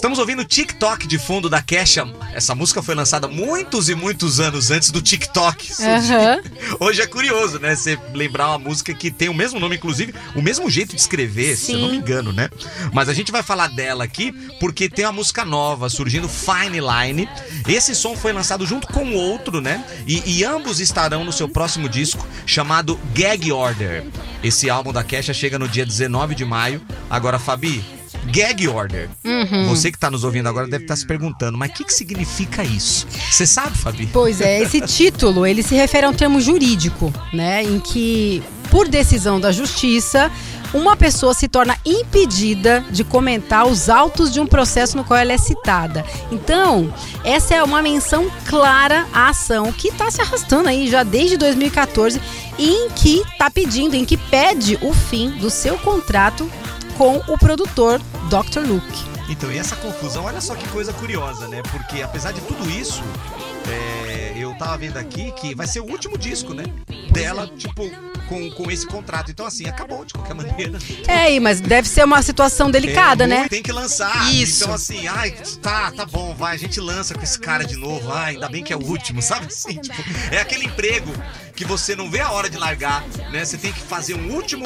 Estamos 0.00 0.18
ouvindo 0.18 0.42
TikTok 0.46 1.06
de 1.06 1.18
fundo 1.18 1.46
da 1.46 1.60
Kesha. 1.60 2.08
Essa 2.32 2.54
música 2.54 2.82
foi 2.82 2.94
lançada 2.94 3.28
muitos 3.28 3.90
e 3.90 3.94
muitos 3.94 4.40
anos 4.40 4.70
antes 4.70 4.90
do 4.90 5.02
TikTok. 5.02 5.72
Aham. 5.78 6.40
Hoje 6.80 7.02
é 7.02 7.06
curioso, 7.06 7.58
né? 7.58 7.76
Você 7.76 7.98
lembrar 8.14 8.48
uma 8.48 8.58
música 8.58 8.94
que 8.94 9.10
tem 9.10 9.28
o 9.28 9.34
mesmo 9.34 9.60
nome, 9.60 9.76
inclusive, 9.76 10.14
o 10.34 10.40
mesmo 10.40 10.70
jeito 10.70 10.94
de 10.94 11.02
escrever, 11.02 11.54
se 11.54 11.72
eu 11.72 11.80
não 11.80 11.88
me 11.88 11.96
Sim. 11.96 11.98
engano, 11.98 12.32
né? 12.32 12.48
Mas 12.94 13.10
a 13.10 13.12
gente 13.12 13.30
vai 13.30 13.42
falar 13.42 13.66
dela 13.66 14.02
aqui 14.02 14.32
porque 14.58 14.88
tem 14.88 15.04
uma 15.04 15.12
música 15.12 15.44
nova 15.44 15.90
surgindo, 15.90 16.30
Fine 16.30 16.80
Line. 16.80 17.28
Esse 17.68 17.94
som 17.94 18.16
foi 18.16 18.32
lançado 18.32 18.64
junto 18.64 18.86
com 18.86 19.12
outro, 19.12 19.60
né? 19.60 19.84
E, 20.06 20.38
e 20.38 20.42
ambos 20.46 20.80
estarão 20.80 21.24
no 21.24 21.32
seu 21.32 21.46
próximo 21.46 21.90
disco 21.90 22.26
chamado 22.46 22.98
Gag 23.12 23.52
Order. 23.52 24.06
Esse 24.42 24.70
álbum 24.70 24.94
da 24.94 25.04
Kesha 25.04 25.34
chega 25.34 25.58
no 25.58 25.68
dia 25.68 25.84
19 25.84 26.34
de 26.34 26.46
maio. 26.46 26.80
Agora, 27.10 27.38
Fabi. 27.38 27.99
Gag 28.26 28.66
Order. 28.68 29.08
Você 29.68 29.90
que 29.90 29.98
tá 29.98 30.10
nos 30.10 30.24
ouvindo 30.24 30.48
agora 30.48 30.66
deve 30.66 30.84
estar 30.84 30.96
se 30.96 31.06
perguntando, 31.06 31.56
mas 31.56 31.70
o 31.70 31.74
que, 31.74 31.84
que 31.84 31.92
significa 31.92 32.62
isso? 32.62 33.06
Você 33.30 33.46
sabe, 33.46 33.76
Fabi? 33.76 34.08
Pois 34.12 34.40
é, 34.40 34.60
esse 34.60 34.80
título, 34.86 35.46
ele 35.46 35.62
se 35.62 35.74
refere 35.74 36.06
a 36.06 36.10
um 36.10 36.14
termo 36.14 36.40
jurídico, 36.40 37.12
né, 37.32 37.62
em 37.62 37.80
que 37.80 38.42
por 38.70 38.88
decisão 38.88 39.40
da 39.40 39.50
justiça, 39.50 40.30
uma 40.72 40.96
pessoa 40.96 41.34
se 41.34 41.48
torna 41.48 41.76
impedida 41.84 42.84
de 42.90 43.02
comentar 43.02 43.66
os 43.66 43.88
autos 43.88 44.32
de 44.32 44.40
um 44.40 44.46
processo 44.46 44.96
no 44.96 45.04
qual 45.04 45.18
ela 45.18 45.32
é 45.32 45.38
citada. 45.38 46.04
Então, 46.30 46.94
essa 47.24 47.54
é 47.54 47.62
uma 47.62 47.82
menção 47.82 48.30
clara 48.46 49.06
à 49.12 49.28
ação 49.28 49.72
que 49.72 49.88
está 49.88 50.10
se 50.10 50.20
arrastando 50.20 50.68
aí 50.68 50.88
já 50.88 51.02
desde 51.02 51.36
2014, 51.36 52.20
em 52.58 52.90
que 52.90 53.20
está 53.20 53.50
pedindo, 53.50 53.94
em 53.94 54.04
que 54.04 54.16
pede 54.16 54.78
o 54.80 54.92
fim 54.92 55.30
do 55.30 55.50
seu 55.50 55.76
contrato 55.78 56.48
com 57.00 57.16
o 57.28 57.38
produtor 57.38 57.98
Dr. 58.28 58.60
Luke. 58.60 59.04
Então, 59.30 59.50
e 59.50 59.56
essa 59.56 59.74
confusão, 59.76 60.24
olha 60.24 60.38
só 60.38 60.54
que 60.54 60.68
coisa 60.68 60.92
curiosa, 60.92 61.48
né? 61.48 61.62
Porque 61.70 62.02
apesar 62.02 62.30
de 62.30 62.42
tudo 62.42 62.68
isso, 62.68 63.02
é, 63.66 64.34
eu 64.36 64.54
tava 64.58 64.76
vendo 64.76 64.98
aqui 64.98 65.32
que 65.32 65.54
vai 65.54 65.66
ser 65.66 65.80
o 65.80 65.84
último 65.84 66.18
disco, 66.18 66.52
né? 66.52 66.64
Dela, 67.10 67.50
tipo, 67.56 67.90
com, 68.28 68.50
com 68.50 68.70
esse 68.70 68.86
contrato. 68.86 69.30
Então, 69.30 69.46
assim, 69.46 69.66
acabou 69.66 70.04
de 70.04 70.12
qualquer 70.12 70.34
maneira. 70.34 70.78
É, 71.08 71.40
mas 71.40 71.58
deve 71.58 71.88
ser 71.88 72.04
uma 72.04 72.20
situação 72.20 72.70
delicada, 72.70 73.24
É, 73.24 73.26
né? 73.26 73.48
Tem 73.48 73.62
que 73.62 73.72
lançar. 73.72 74.30
Isso. 74.34 74.64
Então, 74.64 74.74
assim, 74.74 75.08
ai, 75.08 75.30
tá, 75.62 75.90
tá 75.92 76.04
bom, 76.04 76.34
vai, 76.34 76.54
a 76.54 76.58
gente 76.58 76.78
lança 76.80 77.14
com 77.14 77.22
esse 77.22 77.38
cara 77.38 77.64
de 77.64 77.76
novo. 77.76 78.12
Ai, 78.12 78.34
ainda 78.34 78.48
bem 78.48 78.62
que 78.62 78.74
é 78.74 78.76
o 78.76 78.84
último, 78.84 79.22
sabe 79.22 79.46
assim? 79.46 79.76
Tipo, 79.80 80.02
é 80.30 80.38
aquele 80.38 80.66
emprego 80.66 81.10
que 81.56 81.64
você 81.64 81.96
não 81.96 82.10
vê 82.10 82.20
a 82.20 82.30
hora 82.30 82.48
de 82.48 82.56
largar, 82.56 83.04
né? 83.32 83.44
Você 83.44 83.56
tem 83.58 83.72
que 83.72 83.80
fazer 83.80 84.14
um 84.14 84.32
último, 84.34 84.64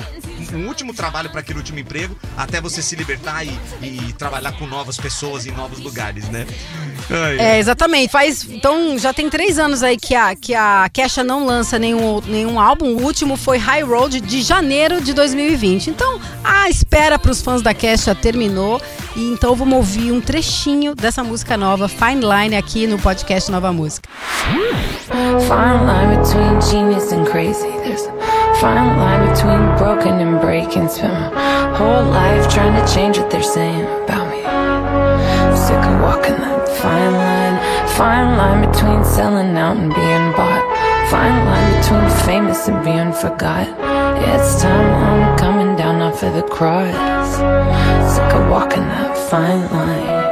um 0.56 0.66
último 0.68 0.92
trabalho 0.94 1.30
para 1.30 1.40
aquele 1.40 1.58
último 1.58 1.78
emprego 1.78 2.16
até 2.36 2.60
você 2.60 2.80
se 2.82 2.94
libertar 2.96 3.44
e, 3.44 3.50
e 3.82 4.12
trabalhar 4.18 4.52
com 4.52 4.66
novas 4.66 4.96
pessoas 4.96 5.46
em 5.46 5.52
novos 5.52 5.80
lugares, 5.80 6.28
né? 6.28 6.46
Ai, 7.10 7.38
É, 7.38 7.58
exatamente. 7.58 8.10
Faz, 8.10 8.44
então 8.48 8.96
já 8.98 9.12
tem 9.12 9.28
três 9.28 9.58
anos 9.58 9.82
aí 9.82 9.96
que 9.96 10.14
a, 10.14 10.34
que 10.34 10.54
a 10.54 10.88
Kesha 10.92 11.22
não 11.24 11.44
lança 11.44 11.78
nenhum, 11.78 12.02
outro- 12.02 12.30
nenhum 12.30 12.58
álbum. 12.60 12.86
O 12.96 13.02
último 13.02 13.36
foi 13.36 13.58
High 13.58 13.82
Road 13.82 14.20
de 14.20 14.42
janeiro 14.42 15.00
de 15.00 15.12
2020. 15.12 15.90
Então 15.90 16.20
a 16.42 16.68
espera 16.70 17.18
para 17.18 17.30
os 17.30 17.40
fãs 17.42 17.60
da 17.62 17.74
Kesha 17.74 18.14
terminou. 18.14 18.80
E 19.16 19.20
então 19.32 19.54
vamos 19.54 19.76
ouvir 19.76 20.10
um 20.10 20.20
trechinho 20.20 20.94
dessa 20.94 21.22
música 21.22 21.56
nova, 21.56 21.88
Fine 21.88 22.22
Line, 22.24 22.56
aqui 22.56 22.86
no 22.86 22.98
podcast 22.98 23.48
Nova 23.50 23.72
Música. 23.72 24.08
Fine 25.08 25.84
line 25.86 26.16
between 26.16 26.60
genius 26.62 27.12
and 27.12 27.24
crazy. 27.30 27.68
There's 27.84 28.02
fine 28.64 28.96
line 28.96 29.22
between 29.30 29.62
broken 29.76 30.14
and 30.24 30.40
breaking. 30.40 30.88
Spent 30.88 31.34
my 31.34 31.76
whole 31.76 32.04
life 32.20 32.48
trying 32.48 32.74
to 32.80 32.94
change 32.94 33.18
what 33.18 33.30
they're 33.30 33.52
saying 33.58 33.84
about 34.04 34.26
me. 34.32 34.40
Sick 35.64 35.82
of 35.90 35.96
walking 36.00 36.38
that 36.44 36.66
fine 36.80 37.12
line. 37.24 37.56
Fine 37.98 38.30
line 38.40 38.60
between 38.70 39.04
selling 39.04 39.54
out 39.64 39.76
and 39.76 39.92
being 40.00 40.26
bought. 40.38 40.64
Fine 41.12 41.38
line 41.48 41.70
between 41.78 42.08
famous 42.26 42.66
and 42.68 42.82
being 42.82 43.12
forgot. 43.12 43.68
It's 44.30 44.62
time 44.62 44.88
I'm 45.08 45.36
coming 45.36 45.76
down 45.76 46.00
off 46.00 46.22
of 46.22 46.32
the 46.32 46.46
cross. 46.56 47.30
Sick 48.14 48.32
of 48.38 48.48
walking 48.48 48.86
that 48.94 49.14
fine 49.30 49.60
line. 49.76 50.23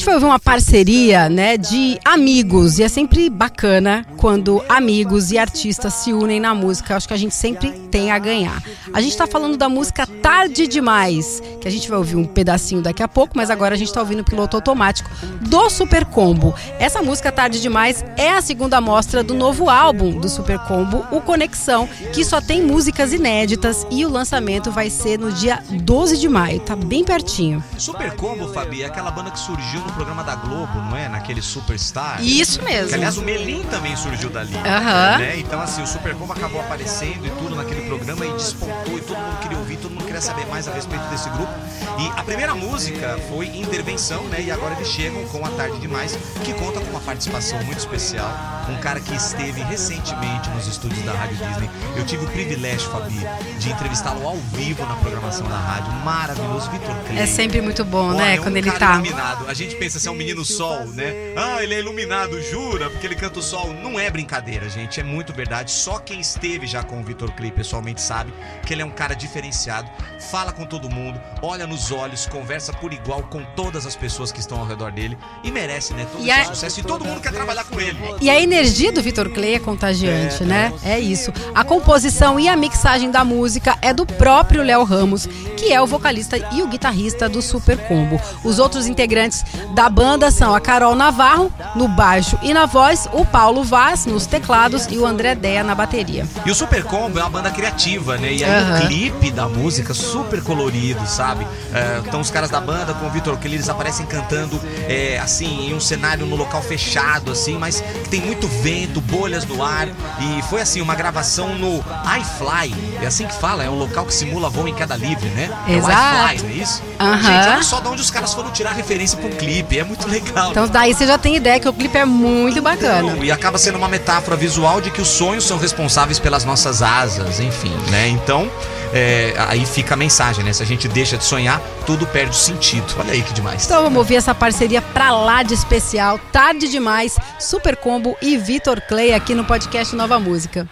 Gente 0.00 0.06
vai 0.06 0.14
ouvir 0.14 0.26
uma 0.26 0.38
parceria, 0.38 1.28
né, 1.28 1.58
de 1.58 1.98
amigos 2.06 2.78
e 2.78 2.82
é 2.82 2.88
sempre 2.88 3.28
bacana 3.28 4.06
quando 4.20 4.62
amigos 4.68 5.32
e 5.32 5.38
artistas 5.38 5.94
se 5.94 6.12
unem 6.12 6.38
na 6.38 6.54
música. 6.54 6.94
Acho 6.94 7.08
que 7.08 7.14
a 7.14 7.16
gente 7.16 7.34
sempre 7.34 7.70
tem 7.90 8.10
a 8.10 8.18
ganhar. 8.18 8.62
A 8.92 9.00
gente 9.00 9.16
tá 9.16 9.26
falando 9.26 9.56
da 9.56 9.68
música 9.68 10.06
Tarde 10.06 10.66
Demais, 10.68 11.42
que 11.58 11.66
a 11.66 11.70
gente 11.70 11.88
vai 11.88 11.96
ouvir 11.96 12.16
um 12.16 12.26
pedacinho 12.26 12.82
daqui 12.82 13.02
a 13.02 13.08
pouco, 13.08 13.32
mas 13.34 13.48
agora 13.48 13.74
a 13.74 13.78
gente 13.78 13.92
tá 13.92 14.00
ouvindo 14.00 14.20
o 14.20 14.24
piloto 14.24 14.56
automático 14.56 15.10
do 15.40 15.70
Super 15.70 16.04
Combo. 16.04 16.54
Essa 16.78 17.02
música 17.02 17.32
Tarde 17.32 17.62
Demais 17.62 18.04
é 18.18 18.30
a 18.30 18.42
segunda 18.42 18.78
mostra 18.80 19.24
do 19.24 19.32
novo 19.32 19.70
álbum 19.70 20.20
do 20.20 20.28
Super 20.28 20.58
Combo, 20.60 21.06
o 21.10 21.22
Conexão, 21.22 21.88
que 22.12 22.22
só 22.22 22.42
tem 22.42 22.62
músicas 22.62 23.14
inéditas 23.14 23.86
e 23.90 24.04
o 24.04 24.10
lançamento 24.10 24.70
vai 24.70 24.90
ser 24.90 25.18
no 25.18 25.32
dia 25.32 25.62
12 25.70 26.18
de 26.18 26.28
maio, 26.28 26.60
tá 26.60 26.76
bem 26.76 27.04
pertinho. 27.04 27.64
Super 27.78 28.14
Combo, 28.16 28.52
Fabi, 28.52 28.82
é 28.82 28.86
aquela 28.86 29.10
banda 29.10 29.30
que 29.30 29.38
surgiu 29.38 29.80
no 29.80 29.92
programa 29.92 30.22
da 30.22 30.34
Globo, 30.34 30.78
não 30.90 30.96
é? 30.96 31.08
Naquele 31.08 31.40
Superstar. 31.40 32.22
Isso 32.22 32.62
mesmo. 32.62 32.88
Que, 32.88 32.94
aliás, 32.94 33.16
o 33.16 33.22
Melim 33.22 33.62
também 33.64 33.96
surgiu 33.96 34.09
dali. 34.30 34.54
Aham. 34.56 35.18
Né? 35.18 35.38
Então, 35.38 35.60
assim, 35.60 35.82
o 35.82 35.86
Super 35.86 36.14
Combo 36.14 36.32
acabou 36.32 36.60
aparecendo 36.60 37.26
e 37.26 37.30
tudo 37.30 37.54
naquele 37.54 37.82
programa 37.82 38.26
e 38.26 38.32
despontou 38.32 38.98
e 38.98 39.00
todo 39.00 39.18
mundo 39.18 39.38
queria 39.40 39.58
ouvir, 39.58 39.76
todo 39.76 39.90
mundo 39.92 40.04
queria 40.04 40.20
saber 40.20 40.46
mais 40.46 40.68
a 40.68 40.72
respeito 40.72 41.04
desse 41.06 41.28
grupo. 41.30 41.52
E 41.98 42.18
a 42.18 42.22
primeira 42.22 42.54
música 42.54 43.18
foi 43.28 43.46
Intervenção, 43.46 44.24
né? 44.24 44.40
E 44.40 44.50
agora 44.50 44.74
eles 44.74 44.88
chegam 44.88 45.24
com 45.26 45.44
A 45.44 45.50
Tarde 45.50 45.78
Demais, 45.78 46.16
que 46.44 46.52
conta 46.54 46.80
com 46.80 46.90
uma 46.90 47.00
participação 47.00 47.62
muito 47.64 47.78
especial. 47.78 48.30
Um 48.68 48.76
cara 48.80 49.00
que 49.00 49.14
esteve 49.14 49.62
recentemente 49.62 50.48
nos 50.50 50.66
estúdios 50.66 51.02
da 51.04 51.12
Rádio 51.12 51.36
Disney. 51.36 51.70
Eu 51.96 52.06
tive 52.06 52.24
o 52.24 52.28
privilégio, 52.28 52.90
Fabi, 52.90 53.20
de 53.58 53.70
entrevistá-lo 53.70 54.26
ao 54.26 54.36
vivo 54.36 54.84
na 54.86 54.94
programação 54.96 55.46
da 55.48 55.56
rádio. 55.56 55.92
Maravilhoso, 56.04 56.70
Vitor 56.70 56.94
Clay. 57.06 57.18
É 57.18 57.26
sempre 57.26 57.60
muito 57.60 57.84
bom, 57.84 58.12
né? 58.12 58.32
Olha, 58.32 58.40
um 58.40 58.44
Quando 58.44 58.56
ele 58.56 58.70
cara 58.70 58.78
tá. 58.78 58.92
iluminado. 58.94 59.48
A 59.48 59.54
gente 59.54 59.74
pensa 59.76 59.98
se 59.98 60.08
é 60.08 60.10
um 60.10 60.14
menino 60.14 60.44
sol, 60.44 60.86
né? 60.86 61.12
Ah, 61.36 61.62
ele 61.62 61.74
é 61.74 61.80
iluminado, 61.80 62.40
jura? 62.42 62.88
Porque 62.88 63.06
ele 63.06 63.16
canta 63.16 63.40
o 63.40 63.42
sol. 63.42 63.72
Não 63.74 63.98
é 63.98 63.99
brincadeira, 64.08 64.68
gente. 64.70 65.00
É 65.00 65.02
muito 65.02 65.32
verdade. 65.32 65.70
Só 65.70 65.98
quem 65.98 66.20
esteve 66.20 66.66
já 66.66 66.82
com 66.84 67.00
o 67.00 67.02
Vitor 67.04 67.32
Clay 67.32 67.50
pessoalmente 67.50 68.00
sabe 68.00 68.32
que 68.64 68.72
ele 68.72 68.82
é 68.82 68.84
um 68.84 68.90
cara 68.90 69.14
diferenciado. 69.14 69.90
Fala 70.30 70.52
com 70.52 70.64
todo 70.64 70.88
mundo, 70.88 71.20
olha 71.42 71.66
nos 71.66 71.90
olhos, 71.90 72.26
conversa 72.26 72.72
por 72.72 72.92
igual 72.92 73.22
com 73.24 73.42
todas 73.56 73.84
as 73.84 73.96
pessoas 73.96 74.30
que 74.30 74.38
estão 74.38 74.60
ao 74.60 74.66
redor 74.66 74.92
dele 74.92 75.18
e 75.42 75.50
merece, 75.50 75.92
né? 75.92 76.06
Todo 76.12 76.22
E 76.24 76.30
esse 76.30 76.40
a- 76.40 76.44
sucesso. 76.44 76.80
E 76.80 76.82
todo 76.84 77.04
mundo 77.04 77.20
quer 77.20 77.32
trabalhar 77.32 77.64
com 77.64 77.80
ele. 77.80 77.98
E 78.20 78.30
a 78.30 78.40
energia 78.40 78.92
do 78.92 79.02
Vitor 79.02 79.28
Clay 79.30 79.54
é 79.54 79.58
contagiante, 79.58 80.44
né? 80.44 80.72
É 80.84 80.98
isso. 81.00 81.32
A 81.54 81.64
composição 81.64 82.38
e 82.38 82.48
a 82.48 82.54
mixagem 82.56 83.10
da 83.10 83.24
música 83.24 83.76
é 83.82 83.92
do 83.92 84.06
próprio 84.06 84.62
Léo 84.62 84.84
Ramos, 84.84 85.26
que 85.56 85.72
é 85.72 85.80
o 85.82 85.86
vocalista 85.86 86.36
e 86.54 86.62
o 86.62 86.68
guitarrista 86.68 87.28
do 87.28 87.42
Super 87.42 87.76
Combo. 87.88 88.20
Os 88.44 88.58
outros 88.60 88.86
integrantes 88.86 89.42
da 89.74 89.88
banda 89.88 90.30
são 90.30 90.54
a 90.54 90.60
Carol 90.60 90.94
Navarro 90.94 91.52
no 91.74 91.88
baixo 91.88 92.38
e 92.42 92.54
na 92.54 92.66
voz, 92.66 93.08
o 93.12 93.24
Paulo 93.24 93.64
Vaz 93.64 93.89
nos 94.06 94.26
teclados 94.26 94.86
e 94.90 94.98
o 94.98 95.06
André 95.06 95.34
Deia 95.34 95.64
na 95.64 95.74
bateria. 95.74 96.26
E 96.46 96.50
o 96.50 96.54
Super 96.54 96.84
Combo 96.84 97.18
é 97.18 97.22
uma 97.22 97.30
banda 97.30 97.50
criativa, 97.50 98.16
né? 98.16 98.32
E 98.32 98.44
aí 98.44 98.50
Aham. 98.50 98.78
o 98.78 98.86
clipe 98.86 99.30
da 99.30 99.48
música 99.48 99.92
super 99.92 100.42
colorido, 100.42 101.04
sabe? 101.06 101.46
É, 101.74 102.00
então 102.06 102.20
os 102.20 102.30
caras 102.30 102.50
da 102.50 102.60
banda 102.60 102.94
com 102.94 103.06
o 103.06 103.10
Vitor 103.10 103.38
eles 103.44 103.68
aparecem 103.68 104.06
cantando 104.06 104.60
é, 104.88 105.18
assim, 105.18 105.68
em 105.68 105.74
um 105.74 105.80
cenário 105.80 106.24
no 106.24 106.36
local 106.36 106.62
fechado, 106.62 107.32
assim, 107.32 107.58
mas 107.58 107.80
que 107.80 108.08
tem 108.08 108.20
muito 108.20 108.46
vento, 108.46 109.00
bolhas 109.00 109.44
no 109.44 109.62
ar. 109.62 109.88
E 109.88 110.42
foi 110.48 110.60
assim, 110.60 110.80
uma 110.80 110.94
gravação 110.94 111.54
no 111.56 111.78
iFly. 112.18 112.74
É 113.02 113.06
assim 113.06 113.26
que 113.26 113.34
fala, 113.34 113.64
é 113.64 113.70
um 113.70 113.78
local 113.78 114.04
que 114.06 114.14
simula 114.14 114.48
voo 114.48 114.68
em 114.68 114.74
queda 114.74 114.96
livre, 114.96 115.28
né? 115.30 115.50
É 115.66 115.72
o 115.72 115.78
Exato. 115.78 116.34
iFly, 116.34 116.42
não 116.42 116.50
é 116.50 116.62
isso? 116.62 116.82
Aham. 117.00 117.22
Gente, 117.22 117.48
olha 117.48 117.62
só 117.62 117.80
de 117.80 117.88
onde 117.88 118.02
os 118.02 118.10
caras 118.10 118.32
foram 118.32 118.50
tirar 118.50 118.72
referência 118.72 119.18
pro 119.18 119.30
clipe. 119.30 119.78
É 119.78 119.84
muito 119.84 120.06
legal. 120.08 120.50
Então 120.50 120.68
daí 120.68 120.94
você 120.94 121.06
já 121.06 121.18
tem 121.18 121.36
ideia 121.36 121.58
que 121.58 121.68
o 121.68 121.72
clipe 121.72 121.96
é 121.96 122.04
muito 122.04 122.62
bacana. 122.62 123.10
Então, 123.10 123.24
e 123.24 123.32
acaba 123.32 123.58
sendo 123.58 123.79
uma 123.80 123.88
metáfora 123.88 124.36
visual 124.36 124.80
de 124.80 124.90
que 124.90 125.00
os 125.00 125.08
sonhos 125.08 125.44
são 125.44 125.58
responsáveis 125.58 126.18
pelas 126.18 126.44
nossas 126.44 126.82
asas, 126.82 127.40
enfim, 127.40 127.72
né? 127.90 128.08
Então, 128.08 128.50
é, 128.92 129.34
aí 129.48 129.64
fica 129.64 129.94
a 129.94 129.96
mensagem, 129.96 130.44
né? 130.44 130.52
Se 130.52 130.62
a 130.62 130.66
gente 130.66 130.86
deixa 130.86 131.16
de 131.16 131.24
sonhar, 131.24 131.60
tudo 131.86 132.06
perde 132.06 132.30
o 132.30 132.34
sentido. 132.34 132.86
Olha 132.98 133.12
aí 133.12 133.22
que 133.22 133.32
demais. 133.32 133.64
Então 133.64 133.82
vamos 133.82 133.98
ouvir 133.98 134.16
essa 134.16 134.34
parceria 134.34 134.82
pra 134.82 135.10
lá 135.10 135.42
de 135.42 135.54
especial, 135.54 136.18
tarde 136.30 136.68
demais, 136.68 137.16
Super 137.38 137.76
Combo 137.76 138.16
e 138.20 138.36
Vitor 138.36 138.80
Clay 138.82 139.12
aqui 139.12 139.34
no 139.34 139.44
podcast 139.44 139.96
Nova 139.96 140.20
Música. 140.20 140.68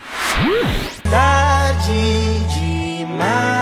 Tarde 1.10 2.38
demais. 2.60 3.57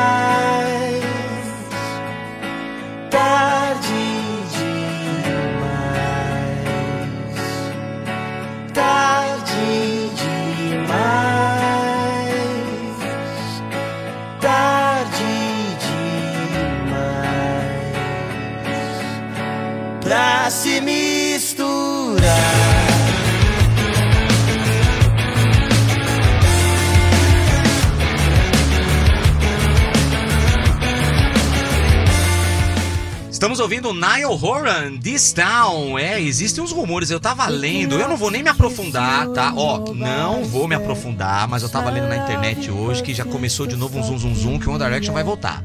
Estamos 33.47 33.61
ouvindo 33.61 33.95
Niall 33.95 34.37
Horan, 34.43 34.97
This 35.01 35.33
Town. 35.33 35.97
É, 35.97 36.21
existem 36.21 36.65
uns 36.65 36.73
rumores, 36.73 37.13
eu 37.13 37.21
tava 37.21 37.47
lendo, 37.47 37.95
eu 37.95 38.09
não 38.09 38.17
vou 38.17 38.29
nem 38.29 38.43
me 38.43 38.49
aprofundar, 38.49 39.29
tá? 39.29 39.53
Ó, 39.55 39.95
não 39.95 40.43
vou 40.43 40.67
me 40.67 40.75
aprofundar, 40.75 41.47
mas 41.47 41.63
eu 41.63 41.69
tava 41.69 41.89
lendo 41.89 42.09
na 42.09 42.17
internet 42.17 42.69
hoje 42.73 43.05
que 43.05 43.15
já 43.15 43.25
começou 43.25 43.65
de 43.65 43.77
novo 43.77 44.01
um 44.01 44.03
zum 44.03 44.19
zum 44.19 44.35
zum 44.35 44.59
que 44.59 44.69
o 44.69 44.73
One 44.73 44.83
Direction 44.83 45.15
vai 45.15 45.23
voltar. 45.23 45.63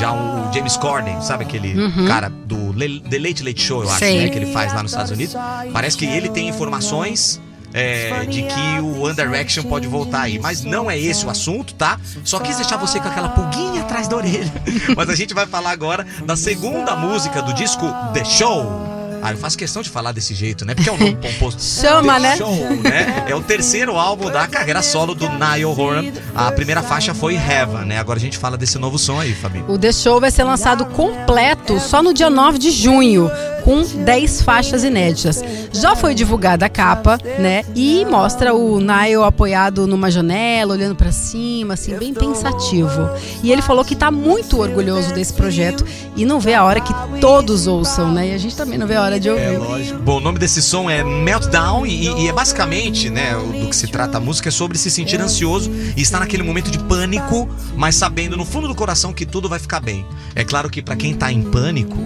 Já 0.00 0.10
o 0.10 0.50
James 0.54 0.78
Corden, 0.78 1.20
sabe 1.20 1.44
aquele 1.44 1.74
cara 2.08 2.30
do 2.30 2.72
Le- 2.72 3.00
The 3.00 3.18
Late 3.18 3.42
Late 3.44 3.60
Show, 3.60 3.82
eu 3.82 3.90
acho, 3.90 4.00
né? 4.02 4.28
Que 4.30 4.38
ele 4.38 4.50
faz 4.54 4.72
lá 4.72 4.82
nos 4.82 4.92
Estados 4.92 5.12
Unidos. 5.12 5.36
Parece 5.74 5.98
que 5.98 6.06
ele 6.06 6.30
tem 6.30 6.48
informações 6.48 7.42
é, 7.76 8.24
de 8.24 8.42
que 8.42 8.80
o 8.80 9.02
One 9.02 9.14
Direction 9.14 9.62
pode 9.64 9.86
voltar 9.86 10.22
aí. 10.22 10.38
Mas 10.38 10.64
não 10.64 10.90
é 10.90 10.98
esse 10.98 11.26
o 11.26 11.30
assunto, 11.30 11.74
tá? 11.74 12.00
Só 12.24 12.40
quis 12.40 12.56
deixar 12.56 12.78
você 12.78 12.98
com 12.98 13.08
aquela 13.08 13.28
pulguinha 13.28 13.82
atrás 13.82 14.08
da 14.08 14.16
orelha. 14.16 14.50
Mas 14.96 15.10
a 15.10 15.14
gente 15.14 15.34
vai 15.34 15.46
falar 15.46 15.70
agora 15.70 16.06
da 16.24 16.36
segunda 16.36 16.96
música 16.96 17.42
do 17.42 17.52
disco 17.52 17.86
The 18.14 18.24
Show. 18.24 18.96
Ah, 19.22 19.32
eu 19.32 19.38
faço 19.38 19.58
questão 19.58 19.82
de 19.82 19.90
falar 19.90 20.12
desse 20.12 20.34
jeito, 20.34 20.64
né? 20.64 20.74
Porque 20.74 20.88
é 20.88 20.92
o 20.92 20.96
nome 20.96 21.16
composto. 21.16 21.60
Chama, 21.62 22.14
The 22.14 22.20
né? 22.20 22.36
Show, 22.36 22.54
né? 22.82 23.24
É 23.28 23.34
o 23.34 23.42
terceiro 23.42 23.96
álbum 23.96 24.30
da 24.30 24.46
carreira 24.46 24.80
solo 24.82 25.14
do 25.14 25.28
Niall 25.28 25.78
Horan. 25.78 26.12
A 26.34 26.52
primeira 26.52 26.82
faixa 26.82 27.12
foi 27.12 27.34
Heaven, 27.34 27.86
né? 27.86 27.98
Agora 27.98 28.18
a 28.18 28.22
gente 28.22 28.38
fala 28.38 28.56
desse 28.56 28.78
novo 28.78 28.98
som 28.98 29.18
aí, 29.18 29.34
Fabi. 29.34 29.64
O 29.68 29.76
The 29.78 29.90
Show 29.92 30.20
vai 30.20 30.30
ser 30.30 30.44
lançado 30.44 30.86
completo 30.86 31.80
só 31.80 32.02
no 32.02 32.14
dia 32.14 32.30
9 32.30 32.58
de 32.58 32.70
junho, 32.70 33.30
com 33.66 33.82
10 33.82 34.42
faixas 34.42 34.84
inéditas. 34.84 35.42
Já 35.72 35.96
foi 35.96 36.14
divulgada 36.14 36.66
a 36.66 36.68
capa, 36.68 37.18
né? 37.40 37.64
E 37.74 38.04
mostra 38.04 38.54
o 38.54 38.78
Niall 38.78 39.24
apoiado 39.24 39.88
numa 39.88 40.08
janela, 40.08 40.72
olhando 40.72 40.94
pra 40.94 41.10
cima, 41.10 41.74
assim, 41.74 41.96
bem 41.96 42.14
pensativo. 42.14 43.10
E 43.42 43.50
ele 43.50 43.60
falou 43.60 43.84
que 43.84 43.96
tá 43.96 44.08
muito 44.08 44.60
orgulhoso 44.60 45.12
desse 45.12 45.32
projeto 45.32 45.84
e 46.14 46.24
não 46.24 46.38
vê 46.38 46.54
a 46.54 46.62
hora 46.62 46.80
que 46.80 46.94
todos 47.20 47.66
ouçam, 47.66 48.12
né? 48.12 48.28
E 48.28 48.34
a 48.34 48.38
gente 48.38 48.56
também 48.56 48.78
não 48.78 48.86
vê 48.86 48.94
a 48.94 49.02
hora 49.02 49.18
de 49.18 49.28
ouvir. 49.28 49.58
Bom, 49.96 50.18
o 50.18 50.20
nome 50.20 50.38
desse 50.38 50.62
som 50.62 50.88
é 50.88 51.02
Meltdown 51.02 51.84
e, 51.84 52.22
e 52.22 52.28
é 52.28 52.32
basicamente, 52.32 53.10
né, 53.10 53.34
do 53.34 53.68
que 53.68 53.74
se 53.74 53.88
trata 53.88 54.18
a 54.18 54.20
música 54.20 54.48
é 54.48 54.52
sobre 54.52 54.78
se 54.78 54.92
sentir 54.92 55.20
ansioso 55.20 55.72
e 55.96 56.02
estar 56.02 56.20
naquele 56.20 56.44
momento 56.44 56.70
de 56.70 56.78
pânico, 56.78 57.48
mas 57.74 57.96
sabendo 57.96 58.36
no 58.36 58.44
fundo 58.44 58.68
do 58.68 58.76
coração 58.76 59.12
que 59.12 59.26
tudo 59.26 59.48
vai 59.48 59.58
ficar 59.58 59.80
bem. 59.80 60.06
É 60.36 60.44
claro 60.44 60.70
que 60.70 60.80
pra 60.80 60.94
quem 60.94 61.14
tá 61.14 61.32
em 61.32 61.42
pânico, 61.42 61.96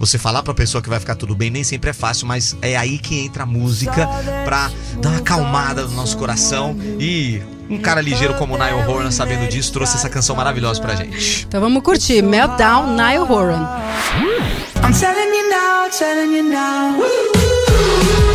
você 0.00 0.16
falar 0.16 0.42
pra 0.42 0.54
pessoa 0.54 0.80
que 0.80 0.88
vai 0.88 0.98
ficar 0.98 1.14
tudo 1.14 1.34
bem 1.34 1.50
nem 1.50 1.62
sempre 1.62 1.90
é 1.90 1.92
fácil, 1.92 2.26
mas 2.26 2.56
é 2.62 2.74
aí 2.74 2.98
que 2.98 3.20
entra 3.20 3.42
a 3.42 3.46
música 3.46 4.08
pra 4.46 4.70
dar 4.96 5.10
uma 5.10 5.18
acalmada 5.18 5.82
no 5.82 5.90
nosso 5.90 6.16
coração 6.16 6.74
e 6.98 7.42
um 7.68 7.78
cara 7.78 8.00
ligeiro 8.00 8.34
como 8.34 8.54
o 8.54 8.56
Niall 8.56 8.90
Horan, 8.90 9.10
sabendo 9.10 9.46
disso, 9.46 9.70
trouxe 9.72 9.96
essa 9.96 10.08
canção 10.08 10.34
maravilhosa 10.34 10.80
pra 10.80 10.94
gente. 10.94 11.44
Então 11.46 11.60
vamos 11.60 11.82
curtir 11.82 12.22
Meltdown, 12.22 12.96
Niall 12.96 13.30
Horan. 13.30 13.68
I'm 14.82 14.92
telling 14.98 15.36
you 15.36 15.50
now, 15.50 15.90
telling 15.90 16.34
you 16.34 16.44
now. 16.44 18.29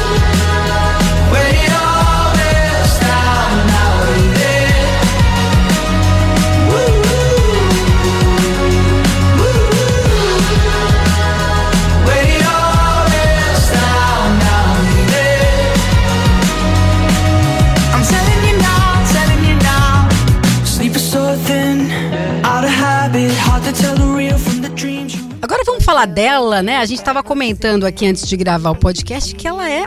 Falar 25.85 26.07
dela, 26.07 26.63
né? 26.63 26.77
A 26.77 26.85
gente 26.85 26.97
estava 26.97 27.21
comentando 27.21 27.85
aqui 27.85 28.07
antes 28.07 28.27
de 28.27 28.35
gravar 28.35 28.71
o 28.71 28.75
podcast 28.75 29.35
que 29.35 29.47
ela 29.47 29.69
é 29.69 29.85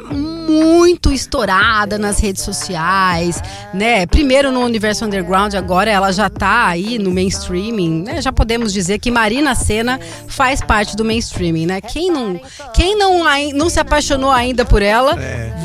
muito 0.51 1.13
estourada 1.13 1.99
nas 1.99 2.19
redes 2.21 2.43
sociais, 2.43 3.41
né? 3.75 4.07
Primeiro 4.07 4.51
no 4.51 4.61
universo 4.61 5.05
underground, 5.05 5.55
agora 5.55 5.91
ela 5.91 6.13
já 6.13 6.29
tá 6.31 6.67
aí 6.67 6.99
no 6.99 7.11
mainstreaming, 7.11 8.03
né? 8.03 8.21
Já 8.23 8.33
podemos 8.33 8.73
dizer 8.73 8.99
que 8.99 9.11
Marina 9.11 9.55
Senna 9.55 10.01
faz 10.27 10.61
parte 10.61 10.97
do 10.97 11.05
mainstreaming, 11.05 11.67
né? 11.67 11.81
Quem 11.81 12.11
não, 12.11 12.41
quem 12.75 12.97
não, 12.97 13.25
não 13.55 13.69
se 13.71 13.79
apaixonou 13.81 14.31
ainda 14.31 14.65
por 14.65 14.83
ela, 14.83 15.17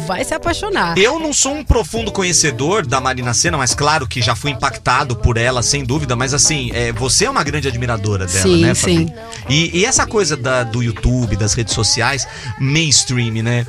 vai 0.08 0.24
se 0.24 0.34
apaixonar. 0.34 0.98
Eu 0.98 1.20
não 1.20 1.34
sou 1.34 1.54
um 1.54 1.64
profundo 1.64 2.12
conhecedor 2.12 2.86
da 2.86 3.00
Marina 3.00 3.34
Senna, 3.34 3.58
mas 3.58 3.74
claro 3.74 4.08
que 4.08 4.22
já 4.22 4.36
fui 4.36 4.52
impactado 4.52 5.16
por 5.16 5.38
ela, 5.38 5.62
sem 5.64 5.84
dúvida. 5.84 6.16
Mas 6.16 6.34
assim, 6.34 6.72
é, 6.74 6.92
você 6.92 7.26
é 7.26 7.30
uma 7.30 7.44
grande 7.44 7.68
admiradora 7.68 8.26
dela, 8.26 8.42
Sim, 8.44 8.62
né, 8.62 8.76
Fabi? 8.76 8.94
sim. 8.98 9.14
E, 9.50 9.80
e 9.80 9.86
essa 9.86 10.06
coisa 10.06 10.36
da- 10.36 10.64
do 10.64 10.82
YouTube, 10.84 11.36
das 11.36 11.54
redes 11.54 11.74
sociais, 11.74 12.28
mainstream, 12.60 13.44
né? 13.44 13.66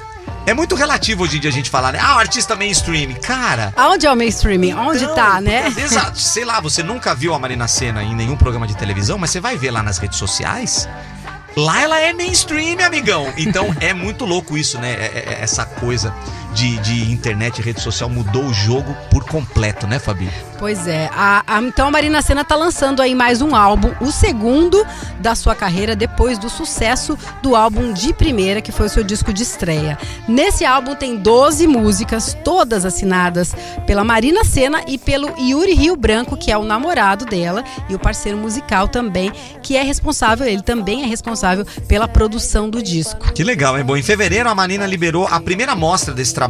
É 0.47 0.53
muito 0.53 0.75
relativo 0.75 1.23
hoje 1.25 1.39
em 1.39 1.41
dia 1.41 1.49
a 1.49 1.53
gente 1.53 1.71
falar, 1.71 1.93
né? 1.93 1.99
Ah, 2.03 2.17
o 2.17 2.19
artista 2.19 2.55
mainstream. 2.55 3.15
Cara. 3.15 3.73
Aonde 3.77 4.07
é 4.07 4.13
o 4.13 4.17
mainstreaming? 4.17 4.75
Onde 4.75 5.07
Não, 5.07 5.15
tá, 5.15 5.41
né? 5.41 5.73
Exato. 5.77 6.19
Sei 6.19 6.45
lá, 6.45 6.61
você 6.61 6.83
nunca 6.83 7.15
viu 7.15 7.33
a 7.33 7.39
Marina 7.39 7.67
Senna 7.67 8.03
em 8.03 8.15
nenhum 8.15 8.37
programa 8.37 8.67
de 8.67 8.77
televisão, 8.77 9.17
mas 9.17 9.31
você 9.31 9.41
vai 9.41 9.57
ver 9.57 9.71
lá 9.71 9.83
nas 9.83 9.97
redes 9.97 10.19
sociais. 10.19 10.87
Lá 11.57 11.81
ela 11.81 11.99
é 11.99 12.13
mainstream, 12.13 12.85
amigão. 12.85 13.33
Então 13.39 13.75
é 13.81 13.95
muito 13.95 14.25
louco 14.27 14.59
isso, 14.59 14.79
né? 14.79 14.91
É- 14.93 14.95
é- 14.97 15.35
é 15.35 15.39
essa 15.43 15.65
coisa 15.65 16.13
de, 16.55 16.79
de 16.79 17.13
internet 17.13 17.59
e 17.59 17.63
rede 17.63 17.81
social 17.81 18.09
mudou 18.09 18.45
o 18.45 18.55
jogo 18.55 18.95
por 19.11 19.25
completo, 19.25 19.87
né, 19.87 19.99
Fabi? 19.99 20.29
Pois 20.59 20.87
é. 20.87 21.11
A- 21.13 21.43
a- 21.47 21.61
então 21.63 21.89
a 21.89 21.91
Marina 21.91 22.23
Senna 22.23 22.45
tá 22.45 22.55
lançando 22.55 23.03
aí 23.03 23.15
mais 23.15 23.43
um 23.43 23.55
álbum, 23.55 23.93
o 24.01 24.11
segundo 24.11 24.85
da 25.21 25.35
sua 25.35 25.55
carreira, 25.55 25.97
depois 25.97 26.39
do 26.39 26.49
sucesso 26.49 27.19
do 27.43 27.57
álbum 27.57 27.93
de 27.93 28.13
primeira, 28.15 28.61
que 28.63 28.71
foi 28.73 28.87
o 28.87 28.89
seu 28.89 29.03
disco 29.03 29.33
de 29.33 29.43
estreia. 29.43 29.99
Nesse 30.29 30.65
álbum 30.65 30.95
tem 30.95 31.17
12 31.17 31.67
músicas, 31.67 32.37
todas 32.45 32.85
assinadas 32.85 33.55
pela 33.87 34.05
Marina 34.05 34.45
Senna 34.45 34.81
e 34.87 34.97
pelo 34.97 35.29
Yuri 35.39 35.75
Rio 35.75 35.97
Branco, 35.97 36.37
que 36.37 36.51
é 36.53 36.57
o 36.57 36.63
namorado 36.65 37.25
dela 37.27 37.65
e 37.89 37.95
o 37.95 37.99
parceiro 37.99 38.39
musical 38.39 38.87
também, 38.89 39.33
que 39.63 39.77
é 39.77 39.83
responsável, 39.83 40.47
ele 40.47 40.63
também 40.63 41.03
é 41.03 41.07
responsável 41.07 41.67
pela 41.89 42.07
produção 42.07 42.71
do 42.71 42.81
disco. 42.83 43.33
Que 43.33 43.43
legal, 43.43 43.77
hein? 43.77 43.85
Bom, 43.85 43.97
em 43.97 44.03
fevereiro 44.03 44.49
a 44.49 44.55
Marina 44.55 44.87
liberou 44.87 45.27
a 45.27 45.41
primeira 45.41 45.75
mostra 45.75 46.15
desse 46.15 46.33
trabalho, 46.33 46.44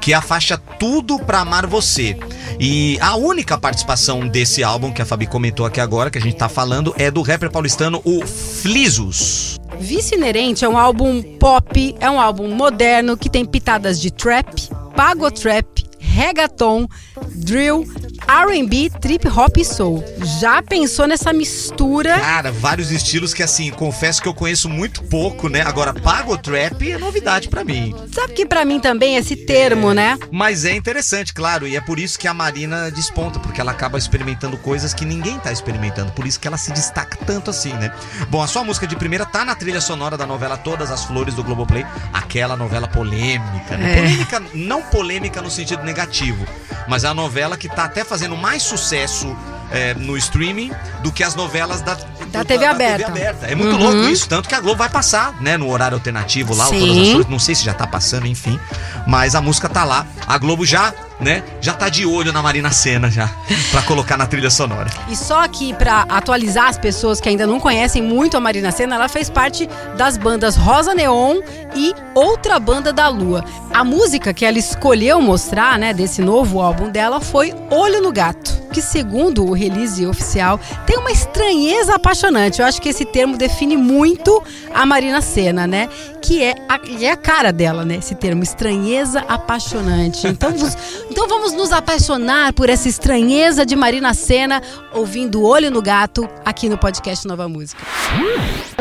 que 0.00 0.12
é 0.12 0.16
a 0.16 0.22
faixa 0.22 0.56
Tudo 0.56 1.18
Pra 1.18 1.40
Amar 1.40 1.66
Você. 1.66 2.18
E 2.60 2.98
a 3.00 3.16
única 3.16 3.56
participação 3.56 4.26
desse 4.26 4.64
álbum 4.64 4.92
que 4.92 5.00
a 5.00 5.06
Fabi 5.06 5.26
comentou 5.26 5.64
aqui 5.64 5.80
agora, 5.80 6.10
que 6.10 6.18
a 6.18 6.20
gente 6.20 6.36
tá 6.36 6.48
falando, 6.48 6.94
é 6.98 7.10
do 7.10 7.22
rapper 7.22 7.50
paulistano, 7.50 8.00
o 8.04 8.26
Flisos. 8.26 9.56
Vice 9.78 10.14
Inerente 10.14 10.64
é 10.64 10.68
um 10.68 10.76
álbum 10.76 11.22
pop, 11.38 11.94
é 12.00 12.10
um 12.10 12.20
álbum 12.20 12.48
moderno 12.48 13.16
que 13.16 13.30
tem 13.30 13.44
pitadas 13.44 14.00
de 14.00 14.10
trap, 14.10 14.68
pagotrap, 14.96 15.66
reggaeton, 15.98 16.88
drill, 17.34 17.84
R&B, 18.28 18.90
trip 19.00 19.26
hop 19.26 19.56
e 19.56 19.64
soul. 19.64 20.04
Já 20.38 20.60
pensou 20.60 21.06
nessa 21.06 21.32
mistura? 21.32 22.20
Cara, 22.20 22.52
vários 22.52 22.90
estilos 22.90 23.32
que 23.32 23.42
assim, 23.42 23.70
confesso 23.70 24.20
que 24.20 24.28
eu 24.28 24.34
conheço 24.34 24.68
muito 24.68 25.02
pouco, 25.04 25.48
né? 25.48 25.62
Agora, 25.62 25.94
pago 25.94 26.36
trap 26.36 26.92
é 26.92 26.98
novidade 26.98 27.48
pra 27.48 27.64
mim. 27.64 27.94
Sabe 28.12 28.34
que 28.34 28.44
pra 28.44 28.66
mim 28.66 28.80
também 28.80 29.16
esse 29.16 29.34
termo, 29.34 29.94
né? 29.94 30.18
Mas 30.30 30.66
é 30.66 30.76
interessante, 30.76 31.32
claro, 31.32 31.66
e 31.66 31.74
é 31.74 31.80
por 31.80 31.98
isso 31.98 32.18
que 32.18 32.28
a 32.28 32.34
Marina 32.34 32.90
desponta, 32.90 33.38
porque 33.38 33.62
ela 33.62 33.72
acaba 33.72 33.96
experimentando 33.96 34.58
coisas 34.58 34.92
que 34.92 35.06
ninguém 35.06 35.38
tá 35.38 35.50
experimentando, 35.50 36.12
por 36.12 36.26
isso 36.26 36.38
que 36.38 36.46
ela 36.46 36.58
se 36.58 36.70
destaca 36.70 37.16
tanto 37.24 37.48
assim, 37.48 37.72
né? 37.72 37.90
Bom, 38.28 38.42
a 38.42 38.46
sua 38.46 38.62
música 38.62 38.86
de 38.86 38.94
primeira 38.94 39.24
tá 39.24 39.42
na 39.42 39.54
trilha 39.54 39.80
sonora 39.80 40.18
da 40.18 40.26
novela 40.26 40.58
Todas 40.58 40.90
as 40.90 41.02
Flores 41.02 41.34
do 41.34 41.42
Globoplay, 41.42 41.86
aquela 42.12 42.58
novela 42.58 42.86
polêmica, 42.88 43.78
né? 43.78 43.90
É. 43.90 44.02
Polêmica, 44.02 44.42
não 44.52 44.82
polêmica 44.82 45.40
no 45.40 45.50
sentido 45.50 45.82
negativo, 45.82 46.46
mas 46.86 47.04
é 47.04 47.08
a 47.08 47.14
novela 47.14 47.56
que 47.56 47.70
tá 47.70 47.84
até 47.84 48.04
fazendo 48.04 48.17
mais 48.36 48.62
sucesso 48.62 49.36
é, 49.70 49.94
no 49.94 50.16
streaming 50.16 50.72
do 51.02 51.12
que 51.12 51.22
as 51.22 51.34
novelas 51.34 51.82
da, 51.82 51.96
Da 52.32 52.44
TV 52.44 52.64
aberta. 52.64 53.46
É 53.46 53.54
muito 53.54 53.76
Uhum. 53.76 53.82
louco 53.82 54.08
isso, 54.08 54.28
tanto 54.28 54.48
que 54.48 54.54
a 54.54 54.60
Globo 54.60 54.78
vai 54.78 54.88
passar, 54.88 55.34
né, 55.40 55.56
no 55.56 55.70
horário 55.70 55.94
alternativo 55.96 56.54
lá, 56.54 56.66
Sim. 56.66 56.80
Todas 56.80 56.96
as 56.98 57.08
Flores, 57.10 57.28
não 57.28 57.38
sei 57.38 57.54
se 57.54 57.64
já 57.64 57.74
tá 57.74 57.86
passando, 57.86 58.26
enfim, 58.26 58.58
mas 59.06 59.34
a 59.34 59.40
música 59.42 59.68
tá 59.68 59.84
lá. 59.84 60.06
A 60.26 60.36
Globo 60.38 60.64
já, 60.66 60.92
né, 61.20 61.42
já 61.60 61.72
tá 61.72 61.88
de 61.88 62.06
olho 62.06 62.32
na 62.32 62.42
Marina 62.42 62.70
Senna 62.70 63.10
já, 63.10 63.28
pra 63.70 63.82
colocar 63.82 64.16
na 64.16 64.26
trilha 64.26 64.50
sonora. 64.50 64.90
E 65.08 65.16
só 65.16 65.42
aqui 65.42 65.72
pra 65.74 66.02
atualizar 66.08 66.68
as 66.68 66.78
pessoas 66.78 67.20
que 67.20 67.28
ainda 67.28 67.46
não 67.46 67.58
conhecem 67.58 68.02
muito 68.02 68.36
a 68.36 68.40
Marina 68.40 68.70
Senna, 68.70 68.96
ela 68.96 69.08
fez 69.08 69.28
parte 69.28 69.68
das 69.96 70.16
bandas 70.16 70.56
Rosa 70.56 70.94
Neon 70.94 71.40
e 71.74 71.94
Outra 72.14 72.58
Banda 72.58 72.92
da 72.92 73.08
Lua. 73.08 73.44
A 73.72 73.84
música 73.84 74.32
que 74.32 74.44
ela 74.44 74.58
escolheu 74.58 75.20
mostrar, 75.20 75.78
né, 75.78 75.92
desse 75.92 76.20
novo 76.22 76.60
álbum 76.60 76.90
dela 76.90 77.20
foi 77.20 77.54
Olho 77.70 78.02
no 78.02 78.12
Gato, 78.12 78.58
que 78.72 78.82
segundo 78.82 79.44
o 79.44 79.52
release 79.52 80.04
oficial 80.06 80.58
tem 80.86 80.98
uma 80.98 81.10
estranheza 81.10 81.94
apaixonante. 81.94 82.60
Eu 82.60 82.66
acho 82.66 82.80
que 82.80 82.88
esse 82.88 83.04
termo 83.04 83.36
define 83.36 83.76
muito 83.76 84.42
a 84.74 84.84
Marina 84.84 85.20
Senna, 85.20 85.66
né? 85.66 85.88
Que 86.20 86.42
é 86.42 86.54
a, 86.68 86.80
é 87.00 87.10
a 87.10 87.16
cara 87.16 87.52
dela, 87.52 87.84
né? 87.84 87.96
Esse 87.96 88.14
termo, 88.14 88.42
estranheza 88.42 89.24
apaixonante. 89.28 90.26
Então, 90.26 90.52
então 91.10 91.28
vamos 91.28 91.52
nos 91.52 91.72
apaixonar 91.72 92.52
por 92.52 92.68
essa 92.68 92.88
estranheza 92.88 93.64
de 93.64 93.74
Marina 93.74 94.14
Senna, 94.14 94.62
ouvindo 94.92 95.42
Olho 95.42 95.70
no 95.70 95.82
Gato, 95.82 96.28
aqui 96.44 96.68
no 96.68 96.78
podcast 96.78 97.26
Nova 97.26 97.48
Música. 97.48 97.82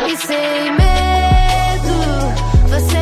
E 0.07 0.17
sem 0.17 0.71
medo, 0.71 1.97
você 2.69 2.96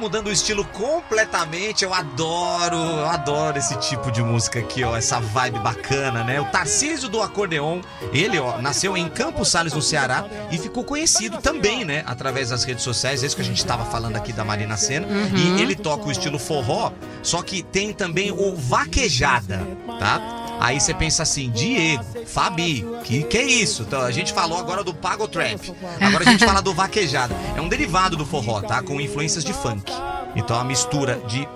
mudando 0.00 0.28
o 0.28 0.32
estilo 0.32 0.64
completamente, 0.64 1.84
eu 1.84 1.92
adoro, 1.92 2.76
eu 2.76 3.06
adoro 3.06 3.58
esse 3.58 3.78
tipo 3.80 4.10
de 4.10 4.22
música 4.22 4.58
aqui, 4.58 4.82
ó, 4.82 4.96
essa 4.96 5.20
vibe 5.20 5.58
bacana, 5.58 6.24
né? 6.24 6.40
O 6.40 6.46
Tarcísio 6.46 7.08
do 7.08 7.20
Acordeon, 7.20 7.82
ele, 8.12 8.38
ó, 8.38 8.58
nasceu 8.62 8.96
em 8.96 9.08
Campos 9.10 9.48
Sales, 9.48 9.74
no 9.74 9.82
Ceará, 9.82 10.24
e 10.50 10.56
ficou 10.56 10.84
conhecido 10.84 11.36
também, 11.38 11.84
né, 11.84 12.02
através 12.06 12.48
das 12.48 12.64
redes 12.64 12.82
sociais, 12.82 13.22
isso 13.22 13.36
que 13.36 13.42
a 13.42 13.44
gente 13.44 13.64
tava 13.64 13.84
falando 13.84 14.16
aqui 14.16 14.32
da 14.32 14.42
Marina 14.44 14.76
Senna, 14.76 15.06
e 15.36 15.60
ele 15.60 15.76
toca 15.76 16.08
o 16.08 16.10
estilo 16.10 16.38
forró, 16.38 16.92
só 17.22 17.42
que 17.42 17.62
tem 17.62 17.92
também 17.92 18.32
o 18.32 18.56
vaquejada, 18.56 19.60
tá? 19.98 20.39
Aí 20.60 20.78
você 20.78 20.92
pensa 20.92 21.22
assim, 21.22 21.50
Diego, 21.50 22.04
Fabi, 22.26 22.86
que 23.02 23.22
que 23.24 23.38
é 23.38 23.42
isso? 23.42 23.82
Então, 23.82 24.02
a 24.02 24.10
gente 24.10 24.32
falou 24.32 24.58
agora 24.58 24.84
do 24.84 24.92
Pago 24.92 25.26
Trap. 25.26 25.74
Agora 26.00 26.28
a 26.28 26.30
gente 26.30 26.44
fala 26.44 26.60
do 26.60 26.74
vaquejada. 26.74 27.34
É 27.56 27.60
um 27.60 27.68
derivado 27.68 28.16
do 28.16 28.26
forró, 28.26 28.60
tá? 28.60 28.82
Com 28.82 29.00
influências 29.00 29.42
de 29.42 29.52
funk. 29.52 29.90
Então 30.36 30.56
é 30.56 30.60
uma 30.60 30.66
mistura 30.66 31.16
de 31.26 31.48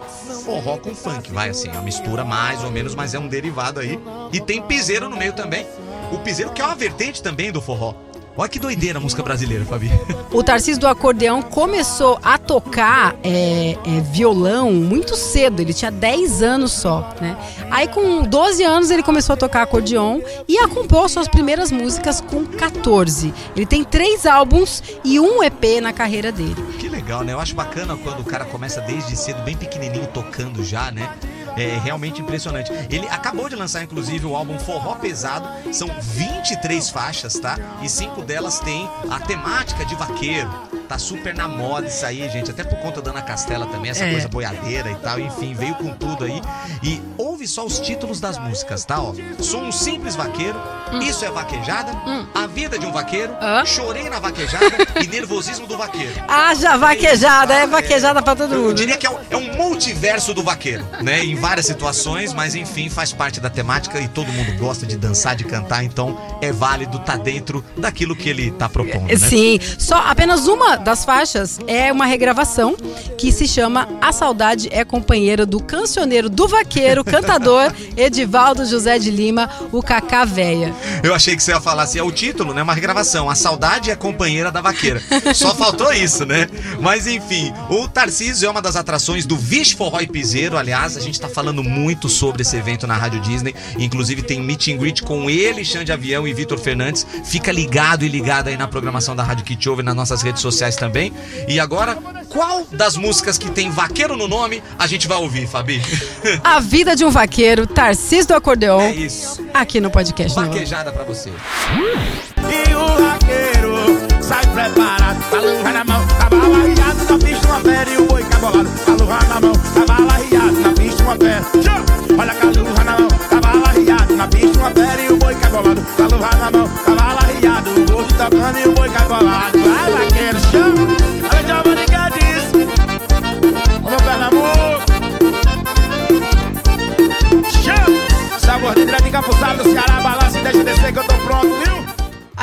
forró 0.44 0.76
com 0.78 0.94
funk, 0.94 1.30
vai 1.30 1.50
assim, 1.50 1.68
é 1.68 1.72
uma 1.72 1.82
mistura 1.82 2.24
mais 2.24 2.64
ou 2.64 2.70
menos, 2.70 2.94
mas 2.94 3.14
é 3.14 3.18
um 3.18 3.28
derivado 3.28 3.78
aí. 3.78 3.98
E 4.32 4.40
tem 4.40 4.60
piseiro 4.60 5.08
no 5.08 5.16
meio 5.16 5.32
também. 5.32 5.66
O 6.10 6.18
piseiro 6.18 6.52
que 6.52 6.60
é 6.60 6.64
uma 6.64 6.74
vertente 6.74 7.22
também 7.22 7.52
do 7.52 7.60
forró. 7.60 7.94
Olha 8.36 8.48
que 8.48 8.58
doideira 8.58 8.98
a 8.98 9.00
música 9.00 9.22
brasileira, 9.22 9.64
Fabi. 9.64 9.88
O 10.32 10.42
Tarcísio 10.42 10.80
do 10.80 10.88
Acordeão 10.88 11.40
começou 11.40 12.18
a 12.20 12.36
tocar 12.36 13.14
é, 13.22 13.76
é, 13.84 14.00
violão 14.10 14.72
muito 14.72 15.14
cedo, 15.14 15.60
ele 15.60 15.72
tinha 15.72 15.90
10 15.90 16.42
anos 16.42 16.72
só, 16.72 17.14
né? 17.20 17.36
Aí 17.70 17.86
com 17.86 18.22
12 18.22 18.64
anos 18.64 18.90
ele 18.90 19.04
começou 19.04 19.34
a 19.34 19.36
tocar 19.36 19.62
acordeon 19.62 20.20
e 20.48 20.58
a 20.58 20.66
compor 20.66 21.08
suas 21.08 21.28
primeiras 21.28 21.70
músicas 21.70 22.20
com 22.20 22.44
14. 22.44 23.32
Ele 23.54 23.66
tem 23.66 23.84
três 23.84 24.26
álbuns 24.26 24.82
e 25.04 25.20
um 25.20 25.40
EP 25.40 25.80
na 25.80 25.92
carreira 25.92 26.32
dele. 26.32 26.56
Que 26.80 26.88
legal, 26.88 27.22
né? 27.22 27.32
Eu 27.32 27.38
acho 27.38 27.54
bacana 27.54 27.96
quando 27.96 28.20
o 28.20 28.24
cara 28.24 28.44
começa 28.44 28.80
desde 28.80 29.16
cedo, 29.16 29.42
bem 29.42 29.56
pequenininho, 29.56 30.08
tocando 30.08 30.64
já, 30.64 30.90
né? 30.90 31.08
É 31.56 31.78
realmente 31.82 32.20
impressionante. 32.20 32.72
Ele 32.90 33.06
acabou 33.08 33.48
de 33.48 33.54
lançar, 33.56 33.82
inclusive, 33.82 34.26
o 34.26 34.34
álbum 34.36 34.58
Forró 34.58 34.94
Pesado. 34.96 35.48
São 35.72 35.88
23 36.00 36.90
faixas, 36.90 37.34
tá? 37.34 37.56
E 37.82 37.88
cinco 37.88 38.22
delas 38.22 38.58
têm 38.60 38.88
a 39.10 39.20
temática 39.20 39.84
de 39.84 39.94
vaqueiro. 39.94 40.50
Tá 40.88 40.98
super 40.98 41.34
na 41.34 41.48
moda 41.48 41.86
isso 41.86 42.04
aí, 42.04 42.28
gente. 42.28 42.50
Até 42.50 42.62
por 42.62 42.78
conta 42.78 43.00
da 43.00 43.10
Ana 43.10 43.22
Castela 43.22 43.66
também, 43.66 43.90
essa 43.90 44.04
É. 44.04 44.10
coisa 44.10 44.28
boiadeira 44.28 44.90
e 44.90 44.94
tal. 44.96 45.18
Enfim, 45.18 45.54
veio 45.54 45.74
com 45.76 45.92
tudo 45.94 46.24
aí. 46.24 46.42
E 46.82 47.00
ouve 47.44 47.48
só 47.48 47.64
os 47.64 47.78
títulos 47.78 48.20
das 48.20 48.38
músicas, 48.38 48.84
tá? 48.84 49.00
Ó, 49.00 49.12
Sou 49.38 49.60
um 49.60 49.72
simples 49.72 50.16
vaqueiro. 50.16 50.58
Isso 51.02 51.24
é 51.24 51.30
vaquejada. 51.30 51.92
A 52.34 52.46
vida 52.46 52.78
de 52.78 52.86
um 52.86 52.92
vaqueiro. 52.92 53.32
Hã? 53.40 53.64
Chorei 53.64 54.08
na 54.08 54.18
vaquejada 54.18 54.66
e 55.02 55.06
nervosismo 55.06 55.66
do 55.66 55.76
vaqueiro. 55.76 56.12
Haja 56.28 56.76
vaquejada, 56.76 57.54
é 57.54 57.66
vaquejada 57.66 58.22
pra 58.22 58.34
todo 58.34 58.54
Eu 58.54 58.62
mundo. 58.62 58.74
diria 58.74 58.96
que 58.96 59.06
é 59.06 59.10
um, 59.10 59.16
é 59.30 59.36
um 59.36 59.54
multiverso 59.56 60.32
do 60.32 60.42
vaqueiro, 60.42 60.86
né? 61.02 61.24
Em 61.24 61.34
várias 61.34 61.66
situações, 61.66 62.32
mas 62.32 62.54
enfim, 62.54 62.88
faz 62.88 63.12
parte 63.12 63.40
da 63.40 63.50
temática 63.50 64.00
e 64.00 64.08
todo 64.08 64.32
mundo 64.32 64.56
gosta 64.58 64.86
de 64.86 64.96
dançar, 64.96 65.34
de 65.36 65.44
cantar, 65.44 65.84
então 65.84 66.18
é 66.40 66.52
válido 66.52 66.98
tá 67.00 67.16
dentro 67.16 67.64
daquilo 67.76 68.14
que 68.14 68.28
ele 68.28 68.50
tá 68.52 68.68
propondo, 68.68 69.08
né? 69.08 69.16
Sim, 69.16 69.58
só 69.78 69.96
apenas 69.96 70.46
uma 70.46 70.76
das 70.76 71.04
faixas 71.04 71.58
é 71.66 71.92
uma 71.92 72.06
regravação 72.06 72.76
que 73.18 73.32
se 73.32 73.46
chama 73.48 73.88
A 74.00 74.12
Saudade 74.12 74.68
é 74.70 74.84
Companheira 74.84 75.44
do 75.44 75.62
cancioneiro 75.62 76.28
do 76.28 76.46
vaqueiro, 76.46 77.02
cantador 77.34 77.72
Edivaldo 77.96 78.64
José 78.64 78.98
de 78.98 79.10
Lima, 79.10 79.50
o 79.72 79.82
Cacá 79.82 80.24
Véia. 80.24 80.74
Eu 81.02 81.14
achei 81.14 81.34
que 81.36 81.42
você 81.42 81.52
ia 81.52 81.60
falar 81.60 81.84
assim, 81.84 81.98
é 81.98 82.02
o 82.02 82.12
título, 82.12 82.54
né? 82.54 82.62
Uma 82.62 82.74
regravação. 82.74 83.28
A 83.28 83.34
saudade 83.34 83.90
é 83.90 83.96
companheira 83.96 84.50
da 84.50 84.60
vaqueira. 84.60 85.02
Só 85.34 85.54
faltou 85.54 85.92
isso, 85.92 86.24
né? 86.24 86.48
Mas 86.80 87.06
enfim, 87.06 87.52
o 87.68 87.88
Tarcísio 87.88 88.46
é 88.46 88.50
uma 88.50 88.62
das 88.62 88.76
atrações 88.76 89.26
do 89.26 89.36
Vixe 89.36 89.74
Forró 89.74 90.00
e 90.00 90.06
Piseiro. 90.06 90.56
Aliás, 90.56 90.96
a 90.96 91.00
gente 91.00 91.20
tá 91.20 91.28
falando 91.28 91.62
muito 91.62 92.08
sobre 92.08 92.42
esse 92.42 92.56
evento 92.56 92.86
na 92.86 92.96
Rádio 92.96 93.20
Disney. 93.20 93.54
Inclusive 93.78 94.22
tem 94.22 94.40
meet 94.40 94.68
and 94.68 94.76
greet 94.76 95.02
com 95.02 95.28
ele, 95.28 95.64
Xande 95.64 95.92
Avião 95.92 96.26
e 96.26 96.32
Vitor 96.32 96.58
Fernandes. 96.58 97.06
Fica 97.24 97.50
ligado 97.50 98.04
e 98.04 98.08
ligado 98.08 98.48
aí 98.48 98.56
na 98.56 98.68
programação 98.68 99.16
da 99.16 99.22
Rádio 99.22 99.44
Kit 99.44 99.68
Over, 99.68 99.84
nas 99.84 99.94
nossas 99.94 100.22
redes 100.22 100.40
sociais 100.40 100.76
também. 100.76 101.12
E 101.48 101.58
agora, 101.58 101.98
qual 102.34 102.66
das 102.72 102.96
músicas 102.96 103.38
que 103.38 103.48
tem 103.48 103.70
vaqueiro 103.70 104.16
no 104.16 104.26
nome 104.26 104.60
a 104.76 104.86
gente 104.88 105.06
vai 105.06 105.16
ouvir, 105.18 105.46
Fabi? 105.46 105.80
A 106.42 106.58
Vida 106.60 106.96
de 106.96 107.04
um 107.04 107.10
Vaqueiro, 107.10 107.64
Tarcísio 107.66 108.26
do 108.28 108.34
Acordeon, 108.34 108.80
É 108.80 108.92
isso. 108.92 109.46
aqui 109.54 109.80
no 109.80 109.88
podcast. 109.90 110.34
Vaquejada 110.34 110.90
pra 110.92 111.04
você. 111.04 111.30
E 111.30 112.74
o 112.74 112.86
vaqueiro 113.02 114.22
sai 114.22 114.44
preparado, 114.46 115.30
calurra 115.30 115.72
na 115.72 115.84
mão, 115.84 116.06
cavalo 116.18 116.54
arriado 116.54 117.04
na 117.12 117.18
pista, 117.18 117.46
uma 117.46 117.60
pé 117.60 117.84
e 117.92 117.96
o 117.98 118.06
boi 118.06 118.24
cabolado. 118.24 118.70
Calurra 118.84 119.24
na 119.28 119.40
mão, 119.40 119.52
cavalo 119.74 120.10
arriado 120.10 120.60
na 120.60 120.72
pista, 120.72 121.02
uma. 121.02 121.16
Tchau! 121.16 121.84
Olha 122.18 122.32
a 122.32 122.34
calurra 122.34 122.84
na 122.84 122.98
mão, 122.98 123.08
cavalo 123.30 123.64
arriado 123.66 124.16
na 124.16 124.26
pista, 124.28 124.58
uma 124.58 124.70
pé 124.72 125.04
e 125.08 125.12
o 125.12 125.16
boi 125.16 125.34
cabolado. 125.36 125.86
Calurra 125.96 126.36
na 126.36 126.50
mão, 126.50 126.68
cavalo 126.68 127.18
arriado, 127.22 127.70
o 127.70 127.92
gordo 127.92 128.14
tocando 128.14 128.58
e 128.58 128.68
o 128.68 128.72
boi 128.72 128.88
cabolado. 128.90 129.63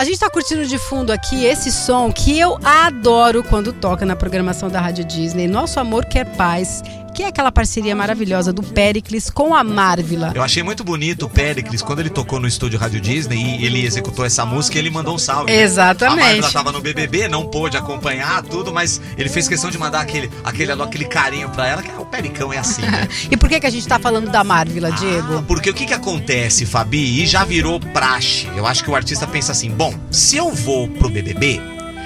A 0.02 0.04
gente 0.04 0.18
tá 0.18 0.32
curtindo 0.32 0.66
de 0.66 0.80
fundo 0.80 1.14
aqui 1.14 1.46
esse 1.46 1.72
som 1.72 2.12
que 2.12 2.40
eu 2.40 2.58
adoro 2.64 3.44
quando 3.44 3.72
toca 3.72 4.04
na 4.04 4.16
programação 4.16 4.68
da 4.68 4.82
Rádio 4.82 5.06
Disney. 5.06 5.48
Nosso 5.48 5.80
Amor 5.80 6.06
Quer 6.06 6.26
Paz, 6.36 6.82
que 7.14 7.22
é 7.22 7.28
aquela 7.28 7.52
parceria 7.52 7.96
maravilhosa 7.96 8.52
do 8.52 8.64
Pericles 8.64 9.30
com 9.30 9.54
a 9.54 9.64
Marvila. 9.64 10.32
Eu 10.34 10.42
achei 10.42 10.64
muito 10.64 10.84
bonito 10.84 11.28
o 11.28 11.30
Pericles, 11.30 11.84
quando 11.84 12.00
ele 12.00 12.10
tocou 12.10 12.40
no 12.40 12.48
estúdio 12.48 12.80
Rádio 12.80 13.00
Disney 13.00 13.60
e 13.60 13.64
ele 13.64 13.86
executou 13.86 14.26
essa 14.26 14.44
música, 14.44 14.80
ele 14.80 14.90
mandou 14.90 15.14
um 15.14 15.20
salve. 15.20 15.52
né? 15.52 15.62
Exatamente. 15.62 16.20
A 16.20 16.26
Marvila 16.26 16.52
tava 16.52 16.72
no 16.72 16.82
BBB, 16.82 17.28
não 17.28 17.46
pôde 17.46 17.78
acompanhar 17.78 18.42
tudo, 18.42 18.74
mas 18.74 19.00
ele 19.20 19.30
fez 19.30 19.48
questão 19.48 19.70
de 19.70 19.78
mandar 19.78 20.02
aquele, 20.02 20.32
aquele, 20.44 20.72
aquele 20.72 21.06
carinho 21.06 21.50
pra 21.50 21.68
ela, 21.68 21.84
que 21.84 21.92
é 21.92 22.01
Pericão 22.12 22.52
é 22.52 22.58
assim, 22.58 22.82
né? 22.82 23.08
E 23.32 23.38
por 23.38 23.48
que, 23.48 23.60
que 23.60 23.68
a 23.68 23.70
gente 23.70 23.88
tá 23.88 23.98
falando 23.98 24.30
da 24.30 24.44
Marvila, 24.44 24.92
Diego? 24.92 25.38
Ah, 25.38 25.44
porque 25.48 25.70
o 25.70 25.74
que 25.74 25.86
que 25.86 25.94
acontece, 25.94 26.66
Fabi, 26.66 27.24
e 27.24 27.26
já 27.26 27.46
virou 27.46 27.80
praxe. 27.80 28.48
Eu 28.56 28.68
acho 28.68 28.84
que 28.84 28.92
o 28.92 28.96
artista 28.96 29.26
pensa 29.26 29.52
assim, 29.52 29.72
bom, 29.72 29.94
se 30.12 30.36
eu 30.38 30.52
vou 30.52 30.88
pro 30.88 31.10
BBB, 31.10 31.62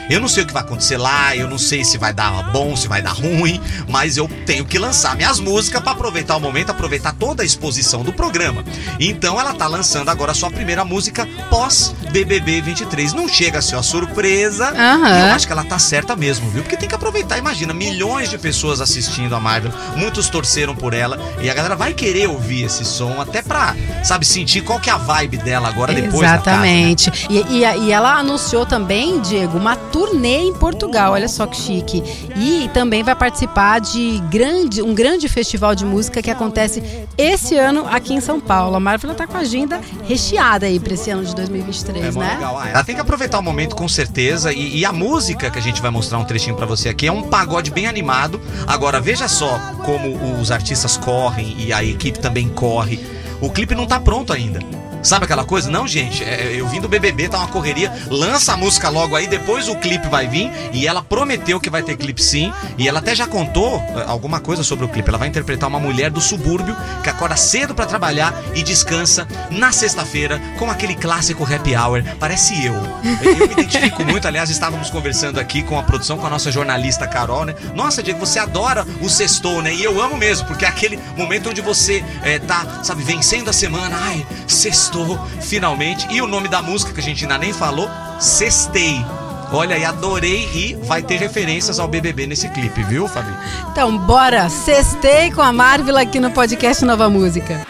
eu 0.10 0.20
não 0.20 0.28
sei 0.28 0.44
o 0.44 0.48
que 0.48 0.54
vai 0.54 0.64
acontecer 0.64 0.98
lá, 0.98 1.36
eu 1.36 1.50
não 1.50 1.58
sei 1.58 1.84
se 1.84 1.98
vai 1.98 2.14
dar 2.14 2.52
bom, 2.52 2.76
se 2.76 2.88
vai 2.88 3.02
dar 3.02 3.12
ruim, 3.12 3.62
mas 3.88 4.18
eu 4.18 4.30
tenho 4.46 4.66
que 4.66 4.78
lançar 4.78 5.16
minhas 5.16 5.40
músicas 5.40 5.82
pra 5.82 5.92
aproveitar 5.94 6.36
o 6.36 6.40
momento, 6.40 6.70
aproveitar 6.70 7.14
toda 7.14 7.44
a 7.44 7.46
exposição 7.46 8.04
do 8.04 8.14
programa. 8.14 8.64
Então 9.00 9.40
ela 9.40 9.54
tá 9.54 9.68
lançando 9.68 10.10
agora 10.10 10.32
a 10.32 10.36
sua 10.36 10.50
primeira 10.52 10.86
música 10.86 11.28
pós 11.50 11.96
BBB 12.12 12.62
23. 12.62 13.14
Não 13.14 13.28
chega 13.28 13.60
a 13.60 13.62
ser 13.62 13.76
uma 13.76 13.84
surpresa. 13.84 14.72
E 14.76 15.30
eu 15.30 15.36
acho 15.36 15.48
que 15.48 15.54
ela 15.54 15.64
tá 15.64 15.80
certa 15.80 16.16
mesmo, 16.16 16.50
viu? 16.50 16.62
Porque 16.64 16.78
tem 16.78 16.88
que 16.88 16.96
aproveitar, 16.96 17.38
imagina, 17.38 17.74
milhões 17.74 18.30
de 18.30 18.38
pessoas 18.38 18.82
assistindo 18.82 19.36
a 19.36 19.40
Marvel, 19.40 19.72
muitos 19.96 20.30
torceram 20.30 20.76
por 20.76 20.94
ela 20.94 21.20
e 21.42 21.50
a 21.50 21.54
galera 21.54 21.76
vai 21.76 21.94
querer 21.94 22.28
ouvir 22.28 22.64
esse 22.64 22.86
som 22.86 23.20
até 23.20 23.42
pra, 23.42 23.76
sabe, 24.04 24.26
sentir 24.26 24.62
qual 24.62 24.80
que 24.80 24.90
é 24.90 24.94
a 24.94 24.98
vibe 24.98 25.38
dela 25.38 25.68
agora 25.68 25.94
depois 25.94 26.30
da 26.30 26.38
casa, 26.38 26.62
né? 26.62 26.92
Exatamente. 26.92 27.12
E, 27.30 27.64
e, 27.64 27.86
e 27.88 27.92
ela 27.92 28.16
anunciou 28.16 28.66
também, 28.66 29.20
Diego, 29.20 29.58
uma 29.58 29.76
turnê 29.96 30.40
em 30.40 30.54
Portugal. 30.54 31.14
Olha 31.14 31.30
só 31.30 31.48
que 31.48 31.56
chique. 31.56 32.04
E 32.36 32.70
também 32.74 33.02
vai 33.02 33.16
participar 33.16 33.80
de 33.80 34.22
grande, 34.30 34.82
um 34.82 34.94
grande 34.94 35.30
festival 35.30 35.74
de 35.74 35.86
música 35.86 36.22
que 36.22 36.30
acontece 36.30 36.84
esse 37.18 37.56
ano 37.56 37.86
aqui 37.90 38.14
em 38.14 38.20
São 38.20 38.38
Paulo. 38.42 38.76
A 38.76 38.80
Marvel 38.82 39.16
tá 39.16 39.26
com 39.26 39.38
a 39.38 39.40
agenda 39.40 39.80
recheada 40.04 40.66
aí 40.66 40.82
pra 40.82 40.96
esse 40.96 41.10
ano 41.10 41.24
de 41.24 41.34
2023, 41.34 42.14
É 42.14 42.20
né? 42.20 42.34
legal. 42.34 42.58
Ah, 42.60 42.68
Ela 42.72 42.84
tem 42.84 42.94
que 42.94 43.00
aproveitar 43.00 43.40
o 43.40 43.42
momento 43.42 43.74
com 43.74 43.88
certeza. 43.88 44.52
E, 44.52 44.80
e 44.80 44.84
a 44.86 44.92
música 44.92 45.50
que 45.50 45.58
a 45.58 45.62
gente 45.62 45.82
vai 45.82 45.92
mostrar 45.92 46.18
um 46.18 46.26
trechinho 46.26 46.58
pra 46.58 46.66
você 46.66 46.90
aqui 46.90 47.08
é 47.08 47.12
um 47.12 47.24
pagode 47.24 47.72
bem 47.72 47.88
animado. 47.88 48.42
Agora, 48.68 49.00
veja 49.00 49.30
só 49.30 49.58
como 49.86 50.42
os 50.42 50.52
artistas 50.52 50.98
correm 50.98 51.56
e 51.58 51.72
a 51.72 51.82
equipe 51.82 52.20
também 52.20 52.50
corre. 52.50 53.00
O 53.40 53.50
clipe 53.50 53.74
não 53.74 53.86
tá 53.86 53.98
pronto 53.98 54.34
ainda. 54.34 54.60
Sabe 55.06 55.26
aquela 55.26 55.46
coisa? 55.46 55.70
Não, 55.70 55.88
gente, 55.88 56.24
é, 56.24 56.56
eu 56.56 56.68
vim 56.68 56.82
do 56.82 56.90
BBB, 56.90 57.30
tá 57.30 57.38
uma 57.38 57.48
correria, 57.48 57.94
lança 58.10 58.54
a 58.54 58.58
música 58.58 58.90
logo 58.90 59.16
aí, 59.16 59.28
depois 59.28 59.70
o 59.70 59.76
clipe 59.76 60.08
vai 60.08 60.28
vir. 60.28 60.52
E 60.74 60.88
ela 60.88 61.04
prometeu 61.04 61.60
que 61.60 61.70
vai 61.70 61.84
ter 61.84 61.96
clipe 61.96 62.22
sim. 62.22 62.52
E 62.76 62.88
ela 62.88 63.00
até 63.00 63.14
já 63.14 63.28
contou 63.28 63.78
é, 63.96 64.04
alguma 64.08 64.40
coisa 64.40 64.64
sobre 64.64 64.84
o 64.84 64.88
clipe. 64.90 65.08
Ela 65.08 65.20
vai 65.20 65.28
interpretar 65.28 65.70
uma 65.70 65.80
mulher 65.80 66.10
do 66.10 66.20
subúrbio 66.20 66.76
que 67.04 67.10
acorda 67.10 67.38
cedo 67.38 67.76
pra 67.76 67.86
trabalhar 67.86 68.34
e 68.56 68.64
descansa 68.64 69.28
na 69.52 69.72
sexta-feira 69.72 70.42
com 70.58 70.72
aquele 70.72 70.96
clássico 70.96 71.44
happy 71.44 71.76
hour. 71.76 72.04
Parece 72.20 72.66
eu. 72.66 72.74
Eu 72.74 73.48
me 73.48 73.54
identifico 73.54 74.04
muito, 74.06 74.28
aliás, 74.28 74.50
estávamos 74.50 74.90
conversando 74.90 75.40
aqui 75.40 75.62
com 75.62 75.78
a 75.78 75.84
produção, 75.84 76.18
com 76.18 76.26
a 76.26 76.30
nossa 76.32 76.52
jornalista 76.52 77.08
Carol, 77.08 77.46
né? 77.46 77.54
Nossa, 77.76 78.02
Diego, 78.02 78.20
você 78.20 78.40
adora 78.40 78.86
o 79.02 79.10
sextou, 79.10 79.62
né? 79.62 79.72
E 79.72 79.84
eu 79.84 80.02
amo 80.02 80.18
mesmo, 80.18 80.48
porque 80.48 80.66
é 80.66 80.68
aquele 80.68 81.00
momento 81.16 81.50
onde 81.50 81.62
você 81.62 82.04
é, 82.24 82.40
tá, 82.40 82.82
sabe, 82.84 83.04
vencendo 83.04 83.50
a 83.50 83.54
semana. 83.54 83.96
Ai, 83.96 84.26
sextou, 84.48 84.95
finalmente. 85.42 86.08
E 86.10 86.22
o 86.22 86.28
nome 86.28 86.48
da 86.48 86.62
música 86.62 86.94
que 86.94 87.00
a 87.00 87.04
gente 87.04 87.24
ainda 87.24 87.38
nem 87.38 87.54
falou, 87.54 87.90
Sextei. 88.20 89.04
Olha, 89.52 89.78
e 89.78 89.86
adorei 89.86 90.50
e 90.54 90.76
vai 90.86 91.02
ter 91.02 91.18
referências 91.18 91.80
ao 91.80 91.88
BBB 91.88 92.28
nesse 92.28 92.50
clipe, 92.50 92.84
viu, 92.84 93.08
Fabi? 93.08 93.32
Então, 93.72 93.98
bora! 93.98 94.50
Sextei 94.50 95.32
com 95.32 95.42
a 95.42 95.54
Marvel 95.54 95.98
aqui 95.98 96.20
no 96.20 96.32
podcast 96.32 96.84
Nova 96.84 97.10
Música. 97.10 97.66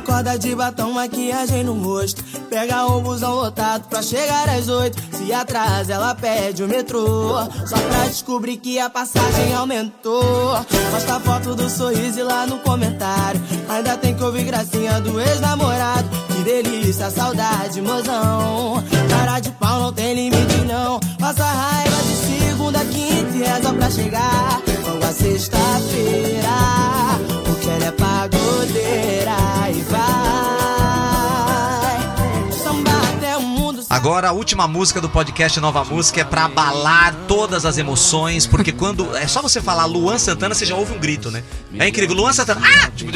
Acorda 0.00 0.38
de 0.38 0.54
batom, 0.54 0.92
maquiagem 0.92 1.62
no 1.62 1.74
rosto. 1.74 2.24
Pega 2.48 2.86
um 2.86 3.02
busão 3.02 3.34
lotado 3.34 3.86
pra 3.86 4.00
chegar 4.00 4.48
às 4.48 4.66
oito. 4.66 4.98
Se 5.14 5.30
atrasa, 5.30 5.92
ela 5.92 6.14
pede 6.14 6.64
o 6.64 6.68
metrô. 6.68 7.34
Só 7.66 7.76
pra 7.76 8.06
descobrir 8.06 8.56
que 8.56 8.78
a 8.78 8.88
passagem 8.88 9.54
aumentou. 9.54 10.58
Posta 10.90 11.20
foto 11.20 11.54
do 11.54 11.68
sorriso 11.68 12.18
e 12.18 12.22
lá 12.22 12.46
no 12.46 12.58
comentário. 12.60 13.40
Ainda 13.68 13.94
tem 13.98 14.14
que 14.14 14.24
ouvir 14.24 14.44
gracinha 14.44 14.98
do 15.02 15.20
ex-namorado. 15.20 16.08
Que 16.28 16.44
delícia, 16.44 17.10
saudade, 17.10 17.82
mozão. 17.82 18.82
Cara 19.10 19.38
de 19.38 19.50
pau 19.50 19.80
não 19.80 19.92
tem 19.92 20.14
limite, 20.14 20.64
não. 20.66 20.98
Passa 21.18 21.44
raiva 21.44 21.96
de 22.02 22.48
segunda, 22.48 22.78
quinta 22.86 23.36
e 23.36 23.42
reza 23.42 23.72
pra 23.74 23.90
chegar. 23.90 24.62
Logo 24.86 25.04
a 25.04 25.12
sexta-feira. 25.12 26.79
Agora, 33.90 34.28
a 34.28 34.32
última 34.32 34.68
música 34.68 35.00
do 35.00 35.08
podcast 35.08 35.58
Nova 35.58 35.84
Música 35.84 36.20
é 36.20 36.24
pra 36.24 36.44
abalar 36.44 37.12
todas 37.26 37.66
as 37.66 37.76
emoções, 37.76 38.46
porque 38.46 38.70
quando. 38.70 39.16
É 39.16 39.26
só 39.26 39.42
você 39.42 39.60
falar 39.60 39.84
Luan 39.84 40.16
Santana, 40.16 40.54
você 40.54 40.64
já 40.64 40.76
ouve 40.76 40.92
um 40.94 40.98
grito, 41.00 41.28
né? 41.28 41.42
É 41.76 41.88
incrível. 41.88 42.14
Luan 42.14 42.32
Santana. 42.32 42.60
Ah! 42.64 42.88
Tipo, 42.94 43.10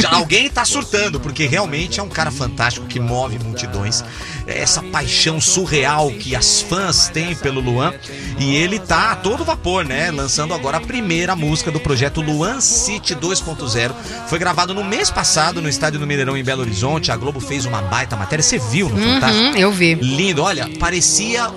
já 0.00 0.10
alguém 0.12 0.48
tá 0.48 0.64
surtando, 0.64 1.18
porque 1.18 1.46
realmente 1.46 1.98
é 1.98 2.02
um 2.04 2.08
cara 2.08 2.30
fantástico 2.30 2.86
que 2.86 3.00
move 3.00 3.40
multidões. 3.40 4.04
É 4.46 4.60
Essa 4.60 4.82
paixão 4.82 5.40
surreal 5.40 6.10
que 6.10 6.34
as 6.34 6.60
fãs 6.60 7.08
têm 7.08 7.34
pelo 7.34 7.60
Luan. 7.60 7.92
E 8.38 8.54
ele 8.56 8.78
tá 8.78 9.12
a 9.12 9.16
todo 9.16 9.44
vapor, 9.44 9.84
né? 9.84 10.10
Lançando 10.10 10.54
agora 10.54 10.78
a 10.78 10.80
primeira 10.80 11.34
música 11.36 11.70
do 11.70 11.78
projeto 11.80 12.20
Luan 12.20 12.60
City 12.60 13.14
2.0. 13.14 13.92
Foi 14.28 14.38
gravado 14.38 14.72
no 14.74 14.82
mês 14.84 15.10
passado 15.10 15.60
no 15.60 15.68
estádio 15.68 16.00
do 16.00 16.06
Mineirão 16.06 16.36
em 16.36 16.42
Belo 16.44 16.62
Horizonte. 16.62 17.10
A 17.12 17.16
Globo 17.16 17.40
fez 17.40 17.64
uma 17.64 17.82
baita 17.82 18.16
matéria. 18.16 18.42
Você 18.42 18.58
viu 18.58 18.88
no 18.88 18.96
Fantástico? 19.00 19.44
Uhum, 19.50 19.56
eu 19.56 19.72
vi. 19.72 19.94
Lindo, 19.94 20.42
olha, 20.42 20.68
parecia 20.78 21.48
um, 21.50 21.54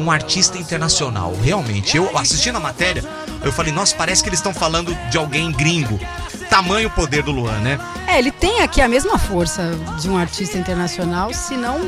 um- 0.00 0.04
um 0.04 0.10
artista 0.10 0.58
internacional, 0.58 1.34
realmente. 1.42 1.96
Eu 1.96 2.16
assistindo 2.18 2.56
a 2.56 2.60
matéria, 2.60 3.04
eu 3.44 3.52
falei, 3.52 3.72
nossa, 3.72 3.94
parece 3.94 4.22
que 4.22 4.28
eles 4.28 4.38
estão 4.40 4.52
falando 4.54 4.96
de 5.10 5.16
alguém 5.18 5.50
gringo. 5.52 5.98
Tamanho 6.50 6.88
poder 6.90 7.22
do 7.22 7.32
Luan, 7.32 7.58
né? 7.60 7.78
É, 8.14 8.18
ele 8.18 8.30
tem 8.30 8.60
aqui 8.60 8.80
a 8.80 8.86
mesma 8.86 9.18
força 9.18 9.72
de 10.00 10.08
um 10.08 10.16
artista 10.16 10.56
internacional, 10.56 11.34
se 11.34 11.56
não 11.56 11.80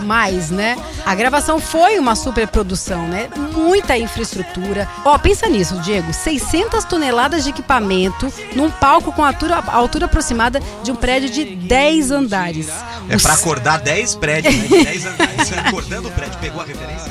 mais, 0.00 0.50
né? 0.50 0.76
A 1.06 1.14
gravação 1.14 1.58
foi 1.58 1.98
uma 1.98 2.14
superprodução, 2.14 3.08
né? 3.08 3.30
Muita 3.54 3.96
infraestrutura. 3.96 4.86
Ó, 5.04 5.16
pensa 5.16 5.48
nisso, 5.48 5.80
Diego. 5.80 6.12
600 6.12 6.84
toneladas 6.84 7.44
de 7.44 7.50
equipamento 7.50 8.30
num 8.54 8.70
palco 8.70 9.10
com 9.10 9.24
altura, 9.24 9.56
altura 9.68 10.04
aproximada 10.04 10.60
de 10.82 10.92
um 10.92 10.96
prédio 10.96 11.30
de 11.30 11.44
10 11.44 12.10
andares. 12.10 12.68
É 13.08 13.16
O 13.16 13.20
pra 13.20 13.32
acordar 13.32 13.78
10 13.80 14.14
prédios, 14.16 14.54
né? 14.54 14.68
De 14.68 14.84
10 14.84 15.06
andares. 15.06 15.52
Acordando 15.66 16.08
o 16.08 16.12
prédio, 16.12 16.38
pegou 16.40 16.60
a 16.60 16.64
referência? 16.64 17.10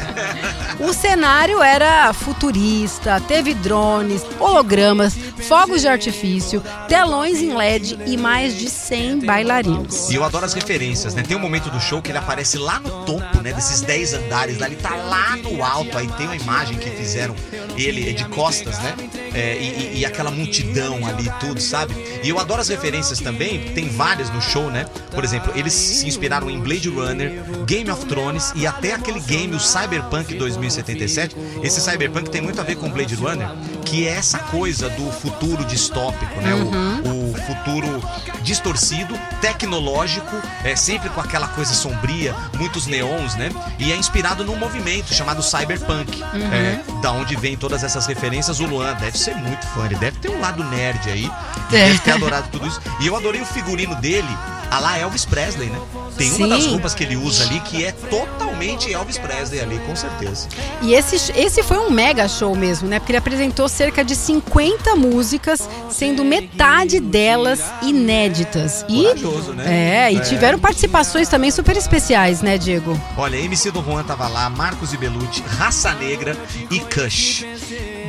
O 0.79 0.93
cenário 0.93 1.62
era 1.62 2.13
futurista, 2.13 3.19
teve 3.27 3.53
drones, 3.53 4.25
hologramas, 4.39 5.15
fogos 5.47 5.82
de 5.82 5.88
artifício, 5.88 6.63
telões 6.88 7.41
em 7.41 7.53
LED 7.53 7.99
e 8.05 8.15
mais 8.15 8.59
de 8.60 8.69
100 8.69 9.26
bailarinos. 9.26 10.10
E 10.10 10.15
eu 10.15 10.24
adoro 10.24 10.45
as 10.45 10.54
referências, 10.54 11.13
né? 11.15 11.24
Tem 11.24 11.36
um 11.36 11.39
momento 11.39 11.69
do 11.69 11.80
show 11.80 12.02
que 12.02 12.12
ele 12.12 12.17
aparece 12.17 12.58
lá 12.58 12.80
no 12.80 13.06
topo, 13.06 13.41
né? 13.41 13.54
Desses 13.54 13.82
10 13.82 14.13
andares. 14.13 14.60
Ele 14.62 14.76
tá 14.76 14.95
lá 14.95 15.36
no 15.38 15.63
alto. 15.63 15.98
Aí 15.98 16.08
tem 16.10 16.26
uma 16.28 16.36
imagem 16.36 16.78
que 16.78 16.89
fizeram 16.89 17.36
ele 17.78 18.13
de 18.13 18.26
costas, 18.26 18.78
né? 18.80 18.95
É, 19.34 19.58
e, 19.58 20.00
e- 20.00 20.06
aquela 20.06 20.32
multidão 20.32 21.06
ali 21.06 21.32
tudo, 21.39 21.62
sabe? 21.62 21.93
E 22.24 22.30
eu 22.30 22.39
adoro 22.39 22.62
as 22.62 22.67
referências 22.67 23.19
também. 23.19 23.72
Tem 23.74 23.88
várias 23.88 24.30
no 24.32 24.41
show, 24.41 24.69
né? 24.72 24.86
Por 25.12 25.24
exemplo, 25.24 25.52
eles 25.56 25.74
se 25.74 26.08
inspiraram 26.08 26.50
em 26.50 26.60
Blade 26.60 26.89
Runner, 26.89 27.43
Game 27.65 27.89
of 27.91 28.06
Thrones 28.06 28.52
e 28.56 28.65
até 28.67 28.93
aquele 28.93 29.19
game, 29.19 29.56
o 29.56 29.60
Cyberpunk 29.60 30.34
2077. 30.36 31.36
Esse 31.63 31.80
Cyberpunk 31.80 32.30
tem 32.30 32.41
muito 32.41 32.60
a 32.60 32.63
ver 32.63 32.76
com 32.76 32.89
Blade 32.89 33.15
Runner, 33.15 33.48
que 33.89 34.08
é 34.08 34.12
essa 34.12 34.38
coisa 34.39 34.89
do 34.89 35.12
futuro 35.12 35.65
distópico, 35.65 36.39
né? 36.41 36.54
O- 36.54 37.32
o 37.32 37.34
futuro 37.36 38.02
distorcido, 38.43 39.17
tecnológico, 39.41 40.36
é 40.63 40.75
sempre 40.75 41.10
com 41.10 41.19
aquela 41.21 41.47
coisa 41.47 41.73
sombria, 41.73 42.36
muitos 42.58 42.86
neons, 42.88 43.36
né? 43.36 43.49
E 43.80 43.91
é 43.91 43.95
inspirado 43.95 44.43
num 44.43 44.56
movimento 44.58 45.13
chamado 45.13 45.41
cyberpunk. 45.41 46.21
É, 46.52 46.80
da 47.02 47.12
onde 47.12 47.36
vem 47.36 47.58
todas 47.58 47.84
essas 47.84 48.06
referências, 48.06 48.60
o 48.60 48.65
Luan 48.65 48.93
deve 48.95 49.17
ser 49.17 49.36
muito 49.36 49.65
fã, 49.67 49.86
ele 49.86 49.95
deve 49.95 50.17
ter 50.19 50.30
um 50.30 50.39
lado 50.39 50.63
nerd 50.63 51.10
aí, 51.10 51.25
É. 51.71 51.88
deve 51.88 51.99
ter 51.99 52.12
adorado 52.12 52.47
tudo 52.52 52.67
isso. 52.67 52.80
E 52.99 53.08
eu 53.08 53.15
adorei 53.15 53.41
o 53.41 53.45
figurino 53.45 53.95
dele, 53.95 54.28
a 54.71 54.79
lá 54.79 54.97
Elvis 54.97 55.25
Presley, 55.25 55.69
né? 55.69 55.79
Tem 56.17 56.27
uma 56.32 56.38
Sim. 56.38 56.49
das 56.49 56.65
roupas 56.65 56.93
que 56.93 57.03
ele 57.03 57.15
usa 57.15 57.43
ali 57.45 57.60
que 57.62 57.84
é 57.86 57.91
totalmente 57.91 58.91
Elvis 58.91 59.17
Presley 59.17 59.62
ali, 59.62 59.79
com 59.79 59.95
certeza. 59.95 60.47
E 60.82 60.93
esse, 60.93 61.32
esse 61.32 61.63
foi 61.63 61.77
um 61.79 61.89
mega 61.89 62.27
show 62.27 62.55
mesmo, 62.55 62.88
né? 62.88 62.99
Porque 62.99 63.12
ele 63.12 63.17
apresentou 63.17 63.69
cerca 63.69 64.03
de 64.03 64.15
50 64.15 64.95
músicas, 64.95 65.67
sendo 65.89 66.23
metade 66.25 66.99
delas 66.99 67.62
inéditas. 67.82 68.84
E, 68.89 69.03
Corajoso, 69.03 69.53
né? 69.53 70.08
é, 70.08 70.13
e 70.13 70.17
É. 70.17 70.19
tiveram 70.21 70.60
participações 70.60 71.27
também 71.29 71.51
super 71.51 71.75
especiais, 71.77 72.41
né, 72.41 72.58
Diego? 72.58 72.99
Olha, 73.17 73.38
MC 73.38 73.71
do 73.71 73.82
Juan 73.84 74.03
tava 74.03 74.27
lá, 74.27 74.49
Marcos 74.49 74.93
e 74.93 74.97
Belucci, 74.97 75.41
Raça 75.47 75.93
Negra 75.93 76.36
e 76.69 76.79
Kush. 76.79 77.45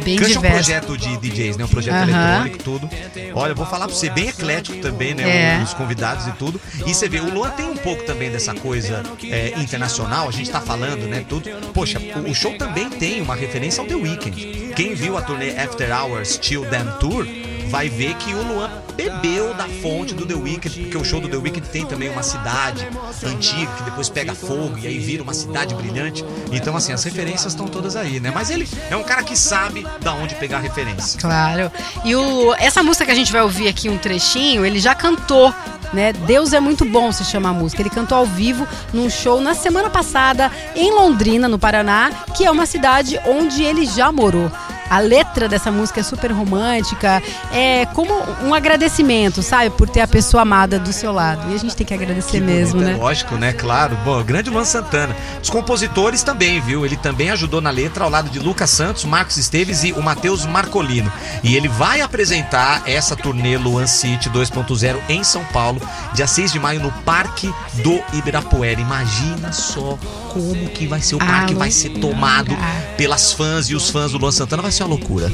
Bem 0.04 0.16
Kush 0.16 0.26
é 0.26 0.38
um 0.38 0.42
diverso. 0.42 0.54
projeto 0.54 0.98
de 0.98 1.16
DJs, 1.18 1.56
né? 1.56 1.64
Um 1.64 1.68
projeto 1.68 1.94
Aham. 1.94 2.40
eletrônico, 2.40 2.58
tudo. 2.62 2.90
Olha, 3.34 3.52
eu 3.52 3.56
vou 3.56 3.66
falar 3.66 3.86
pra 3.86 3.94
você, 3.94 4.10
bem 4.10 4.28
eclético 4.28 4.78
também, 4.78 5.14
né? 5.14 5.58
É. 5.58 5.62
Os 5.62 5.74
convidados 5.74 6.26
e 6.26 6.32
tudo. 6.32 6.60
E 6.86 6.94
você 6.94 7.08
vê, 7.08 7.20
o 7.20 7.32
Luan 7.32 7.50
tem 7.50 7.66
um 7.66 7.76
pouco 7.76 8.02
também 8.04 8.30
dessa 8.30 8.54
coisa 8.54 9.02
é, 9.24 9.54
internacional, 9.58 10.28
a 10.28 10.32
gente 10.32 10.50
tá 10.50 10.60
falando, 10.60 11.06
né? 11.06 11.24
Tudo. 11.28 11.48
Poxa, 11.72 11.98
o, 11.98 12.30
o 12.30 12.34
show 12.34 12.56
também 12.56 12.88
tem 12.90 13.20
uma 13.20 13.34
referência 13.34 13.80
ao 13.80 13.86
The 13.86 13.94
Weeknd. 13.94 14.72
Quem 14.74 14.94
viu 14.94 15.16
a 15.16 15.22
turnê 15.22 15.50
After 15.50 15.90
Hours 15.90 16.38
Till 16.38 16.64
Then 16.66 16.86
Tour 16.98 17.26
vai 17.70 17.88
ver 17.88 18.14
que 18.16 18.34
o 18.34 18.42
Luan 18.42 18.68
bebeu 18.96 19.54
da 19.54 19.66
fonte 19.80 20.12
do 20.12 20.26
The 20.26 20.34
Weeknd, 20.34 20.80
porque 20.80 20.96
o 20.98 21.04
show 21.04 21.20
do 21.20 21.28
The 21.28 21.36
Weeknd 21.36 21.68
tem 21.68 21.86
também 21.86 22.10
uma 22.10 22.22
cidade 22.22 22.86
antiga 23.24 23.72
que 23.76 23.82
depois 23.84 24.08
pega 24.08 24.34
fogo 24.34 24.76
e 24.76 24.88
aí 24.88 24.98
vira 24.98 25.22
uma 25.22 25.32
cidade 25.32 25.72
brilhante. 25.76 26.24
Então, 26.50 26.76
assim, 26.76 26.92
as 26.92 27.04
referências 27.04 27.52
estão 27.52 27.68
todas 27.68 27.94
aí, 27.94 28.18
né? 28.18 28.32
Mas 28.34 28.50
ele 28.50 28.68
é 28.90 28.96
um 28.96 29.04
cara 29.04 29.22
que 29.22 29.36
sabe 29.36 29.86
da 30.00 30.12
onde 30.12 30.34
pegar 30.34 30.58
referência. 30.58 31.20
Claro. 31.20 31.70
E 32.04 32.14
o, 32.16 32.52
essa 32.54 32.82
música 32.82 33.06
que 33.06 33.12
a 33.12 33.14
gente 33.14 33.30
vai 33.30 33.42
ouvir 33.42 33.68
aqui, 33.68 33.88
um 33.88 33.96
trechinho, 33.96 34.66
ele 34.66 34.80
já 34.80 34.94
cantou. 34.94 35.54
Né? 35.92 36.12
Deus 36.12 36.52
é 36.52 36.60
muito 36.60 36.84
bom 36.84 37.12
se 37.12 37.24
chama 37.24 37.50
a 37.50 37.52
música. 37.52 37.82
Ele 37.82 37.90
cantou 37.90 38.18
ao 38.18 38.26
vivo 38.26 38.66
num 38.92 39.08
show 39.08 39.40
na 39.40 39.54
semana 39.54 39.88
passada 39.88 40.50
em 40.74 40.92
Londrina, 40.92 41.48
no 41.48 41.58
Paraná, 41.58 42.10
que 42.36 42.44
é 42.44 42.50
uma 42.50 42.66
cidade 42.66 43.18
onde 43.24 43.62
ele 43.62 43.86
já 43.86 44.10
morou. 44.10 44.50
A 44.90 44.98
letra 44.98 45.48
dessa 45.48 45.70
música 45.70 46.00
é 46.00 46.02
super 46.02 46.32
romântica, 46.32 47.22
é 47.52 47.86
como 47.86 48.12
um 48.42 48.52
agradecimento, 48.52 49.40
sabe, 49.40 49.70
por 49.70 49.88
ter 49.88 50.00
a 50.00 50.08
pessoa 50.08 50.42
amada 50.42 50.80
do 50.80 50.92
seu 50.92 51.12
lado. 51.12 51.50
E 51.50 51.54
a 51.54 51.58
gente 51.58 51.76
tem 51.76 51.86
que 51.86 51.94
agradecer 51.94 52.40
mesmo, 52.40 52.80
bonito, 52.80 52.90
é 52.90 52.92
né? 52.94 52.98
Lógico, 52.98 53.36
né? 53.36 53.52
Claro. 53.52 53.96
Bom, 54.04 54.22
grande 54.24 54.50
Luan 54.50 54.64
Santana. 54.64 55.14
Os 55.40 55.48
compositores 55.48 56.24
também, 56.24 56.60
viu? 56.60 56.84
Ele 56.84 56.96
também 56.96 57.30
ajudou 57.30 57.60
na 57.60 57.70
letra 57.70 58.02
ao 58.02 58.10
lado 58.10 58.28
de 58.28 58.40
Lucas 58.40 58.70
Santos, 58.70 59.04
Marcos 59.04 59.36
Esteves 59.36 59.84
e 59.84 59.92
o 59.92 60.02
Matheus 60.02 60.44
Marcolino. 60.44 61.12
E 61.44 61.54
ele 61.56 61.68
vai 61.68 62.00
apresentar 62.00 62.82
essa 62.84 63.14
turnê 63.14 63.56
Luan 63.56 63.86
City 63.86 64.28
2.0 64.28 64.98
em 65.08 65.22
São 65.22 65.44
Paulo, 65.46 65.80
dia 66.14 66.26
6 66.26 66.52
de 66.52 66.58
maio, 66.58 66.80
no 66.80 66.90
Parque 67.04 67.52
do 67.82 68.02
Ibirapuera. 68.12 68.80
Imagina 68.80 69.52
só 69.52 69.96
como 70.32 70.68
que 70.70 70.86
vai 70.86 71.00
ser 71.00 71.16
o 71.16 71.18
Ah, 71.20 71.26
parque, 71.26 71.54
vai 71.54 71.70
ser 71.70 71.90
tomado 71.90 72.56
pelas 72.96 73.32
fãs 73.32 73.68
e 73.68 73.74
os 73.74 73.90
fãs 73.90 74.12
do 74.12 74.18
Luan 74.18 74.30
Santana. 74.32 74.62
Vai 74.62 74.72
ser 74.72 74.82
uma 74.84 74.90
loucura. 74.90 75.30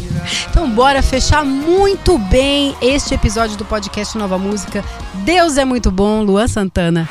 Então, 0.51 0.69
bora 0.71 1.03
fechar 1.03 1.45
muito 1.45 2.19
bem 2.19 2.75
este 2.81 3.15
episódio 3.15 3.57
do 3.57 3.65
podcast 3.65 4.17
Nova 4.17 4.39
Música. 4.39 4.85
Deus 5.25 5.57
é 5.57 5.65
muito 5.65 5.91
bom, 5.91 6.23
Luan 6.23 6.49
Santana. 6.49 7.09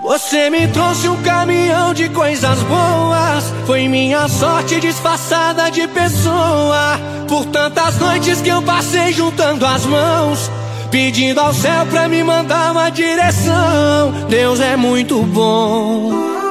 Você 0.00 0.50
me 0.50 0.66
trouxe 0.68 1.08
um 1.08 1.22
caminhão 1.22 1.94
de 1.94 2.08
coisas 2.08 2.58
boas. 2.64 3.44
Foi 3.66 3.86
minha 3.88 4.28
sorte 4.28 4.80
disfarçada 4.80 5.70
de 5.70 5.86
pessoa. 5.88 6.98
Por 7.28 7.46
tantas 7.46 7.96
noites 7.98 8.40
que 8.40 8.48
eu 8.48 8.60
passei 8.62 9.12
juntando 9.12 9.64
as 9.64 9.86
mãos. 9.86 10.50
Pedindo 10.90 11.40
ao 11.40 11.54
céu 11.54 11.86
pra 11.86 12.08
me 12.08 12.22
mandar 12.22 12.72
uma 12.72 12.90
direção. 12.90 14.12
Deus 14.28 14.60
é 14.60 14.76
muito 14.76 15.22
bom. 15.22 16.41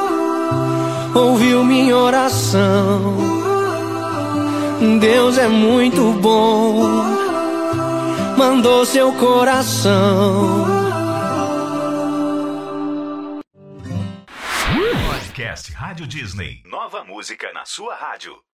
Ouviu 1.13 1.63
minha 1.63 1.97
oração. 1.97 3.17
Deus 5.00 5.38
é 5.38 5.47
muito 5.47 6.13
bom. 6.13 6.84
Mandou 8.38 8.86
seu 8.86 9.12
coração. 9.13 10.65
Podcast 15.10 15.74
Rádio 15.74 16.08
Disney. 16.08 16.63
Nova 16.65 17.04
música 17.04 17.52
na 17.52 17.65
sua 17.65 17.93
rádio. 17.93 18.41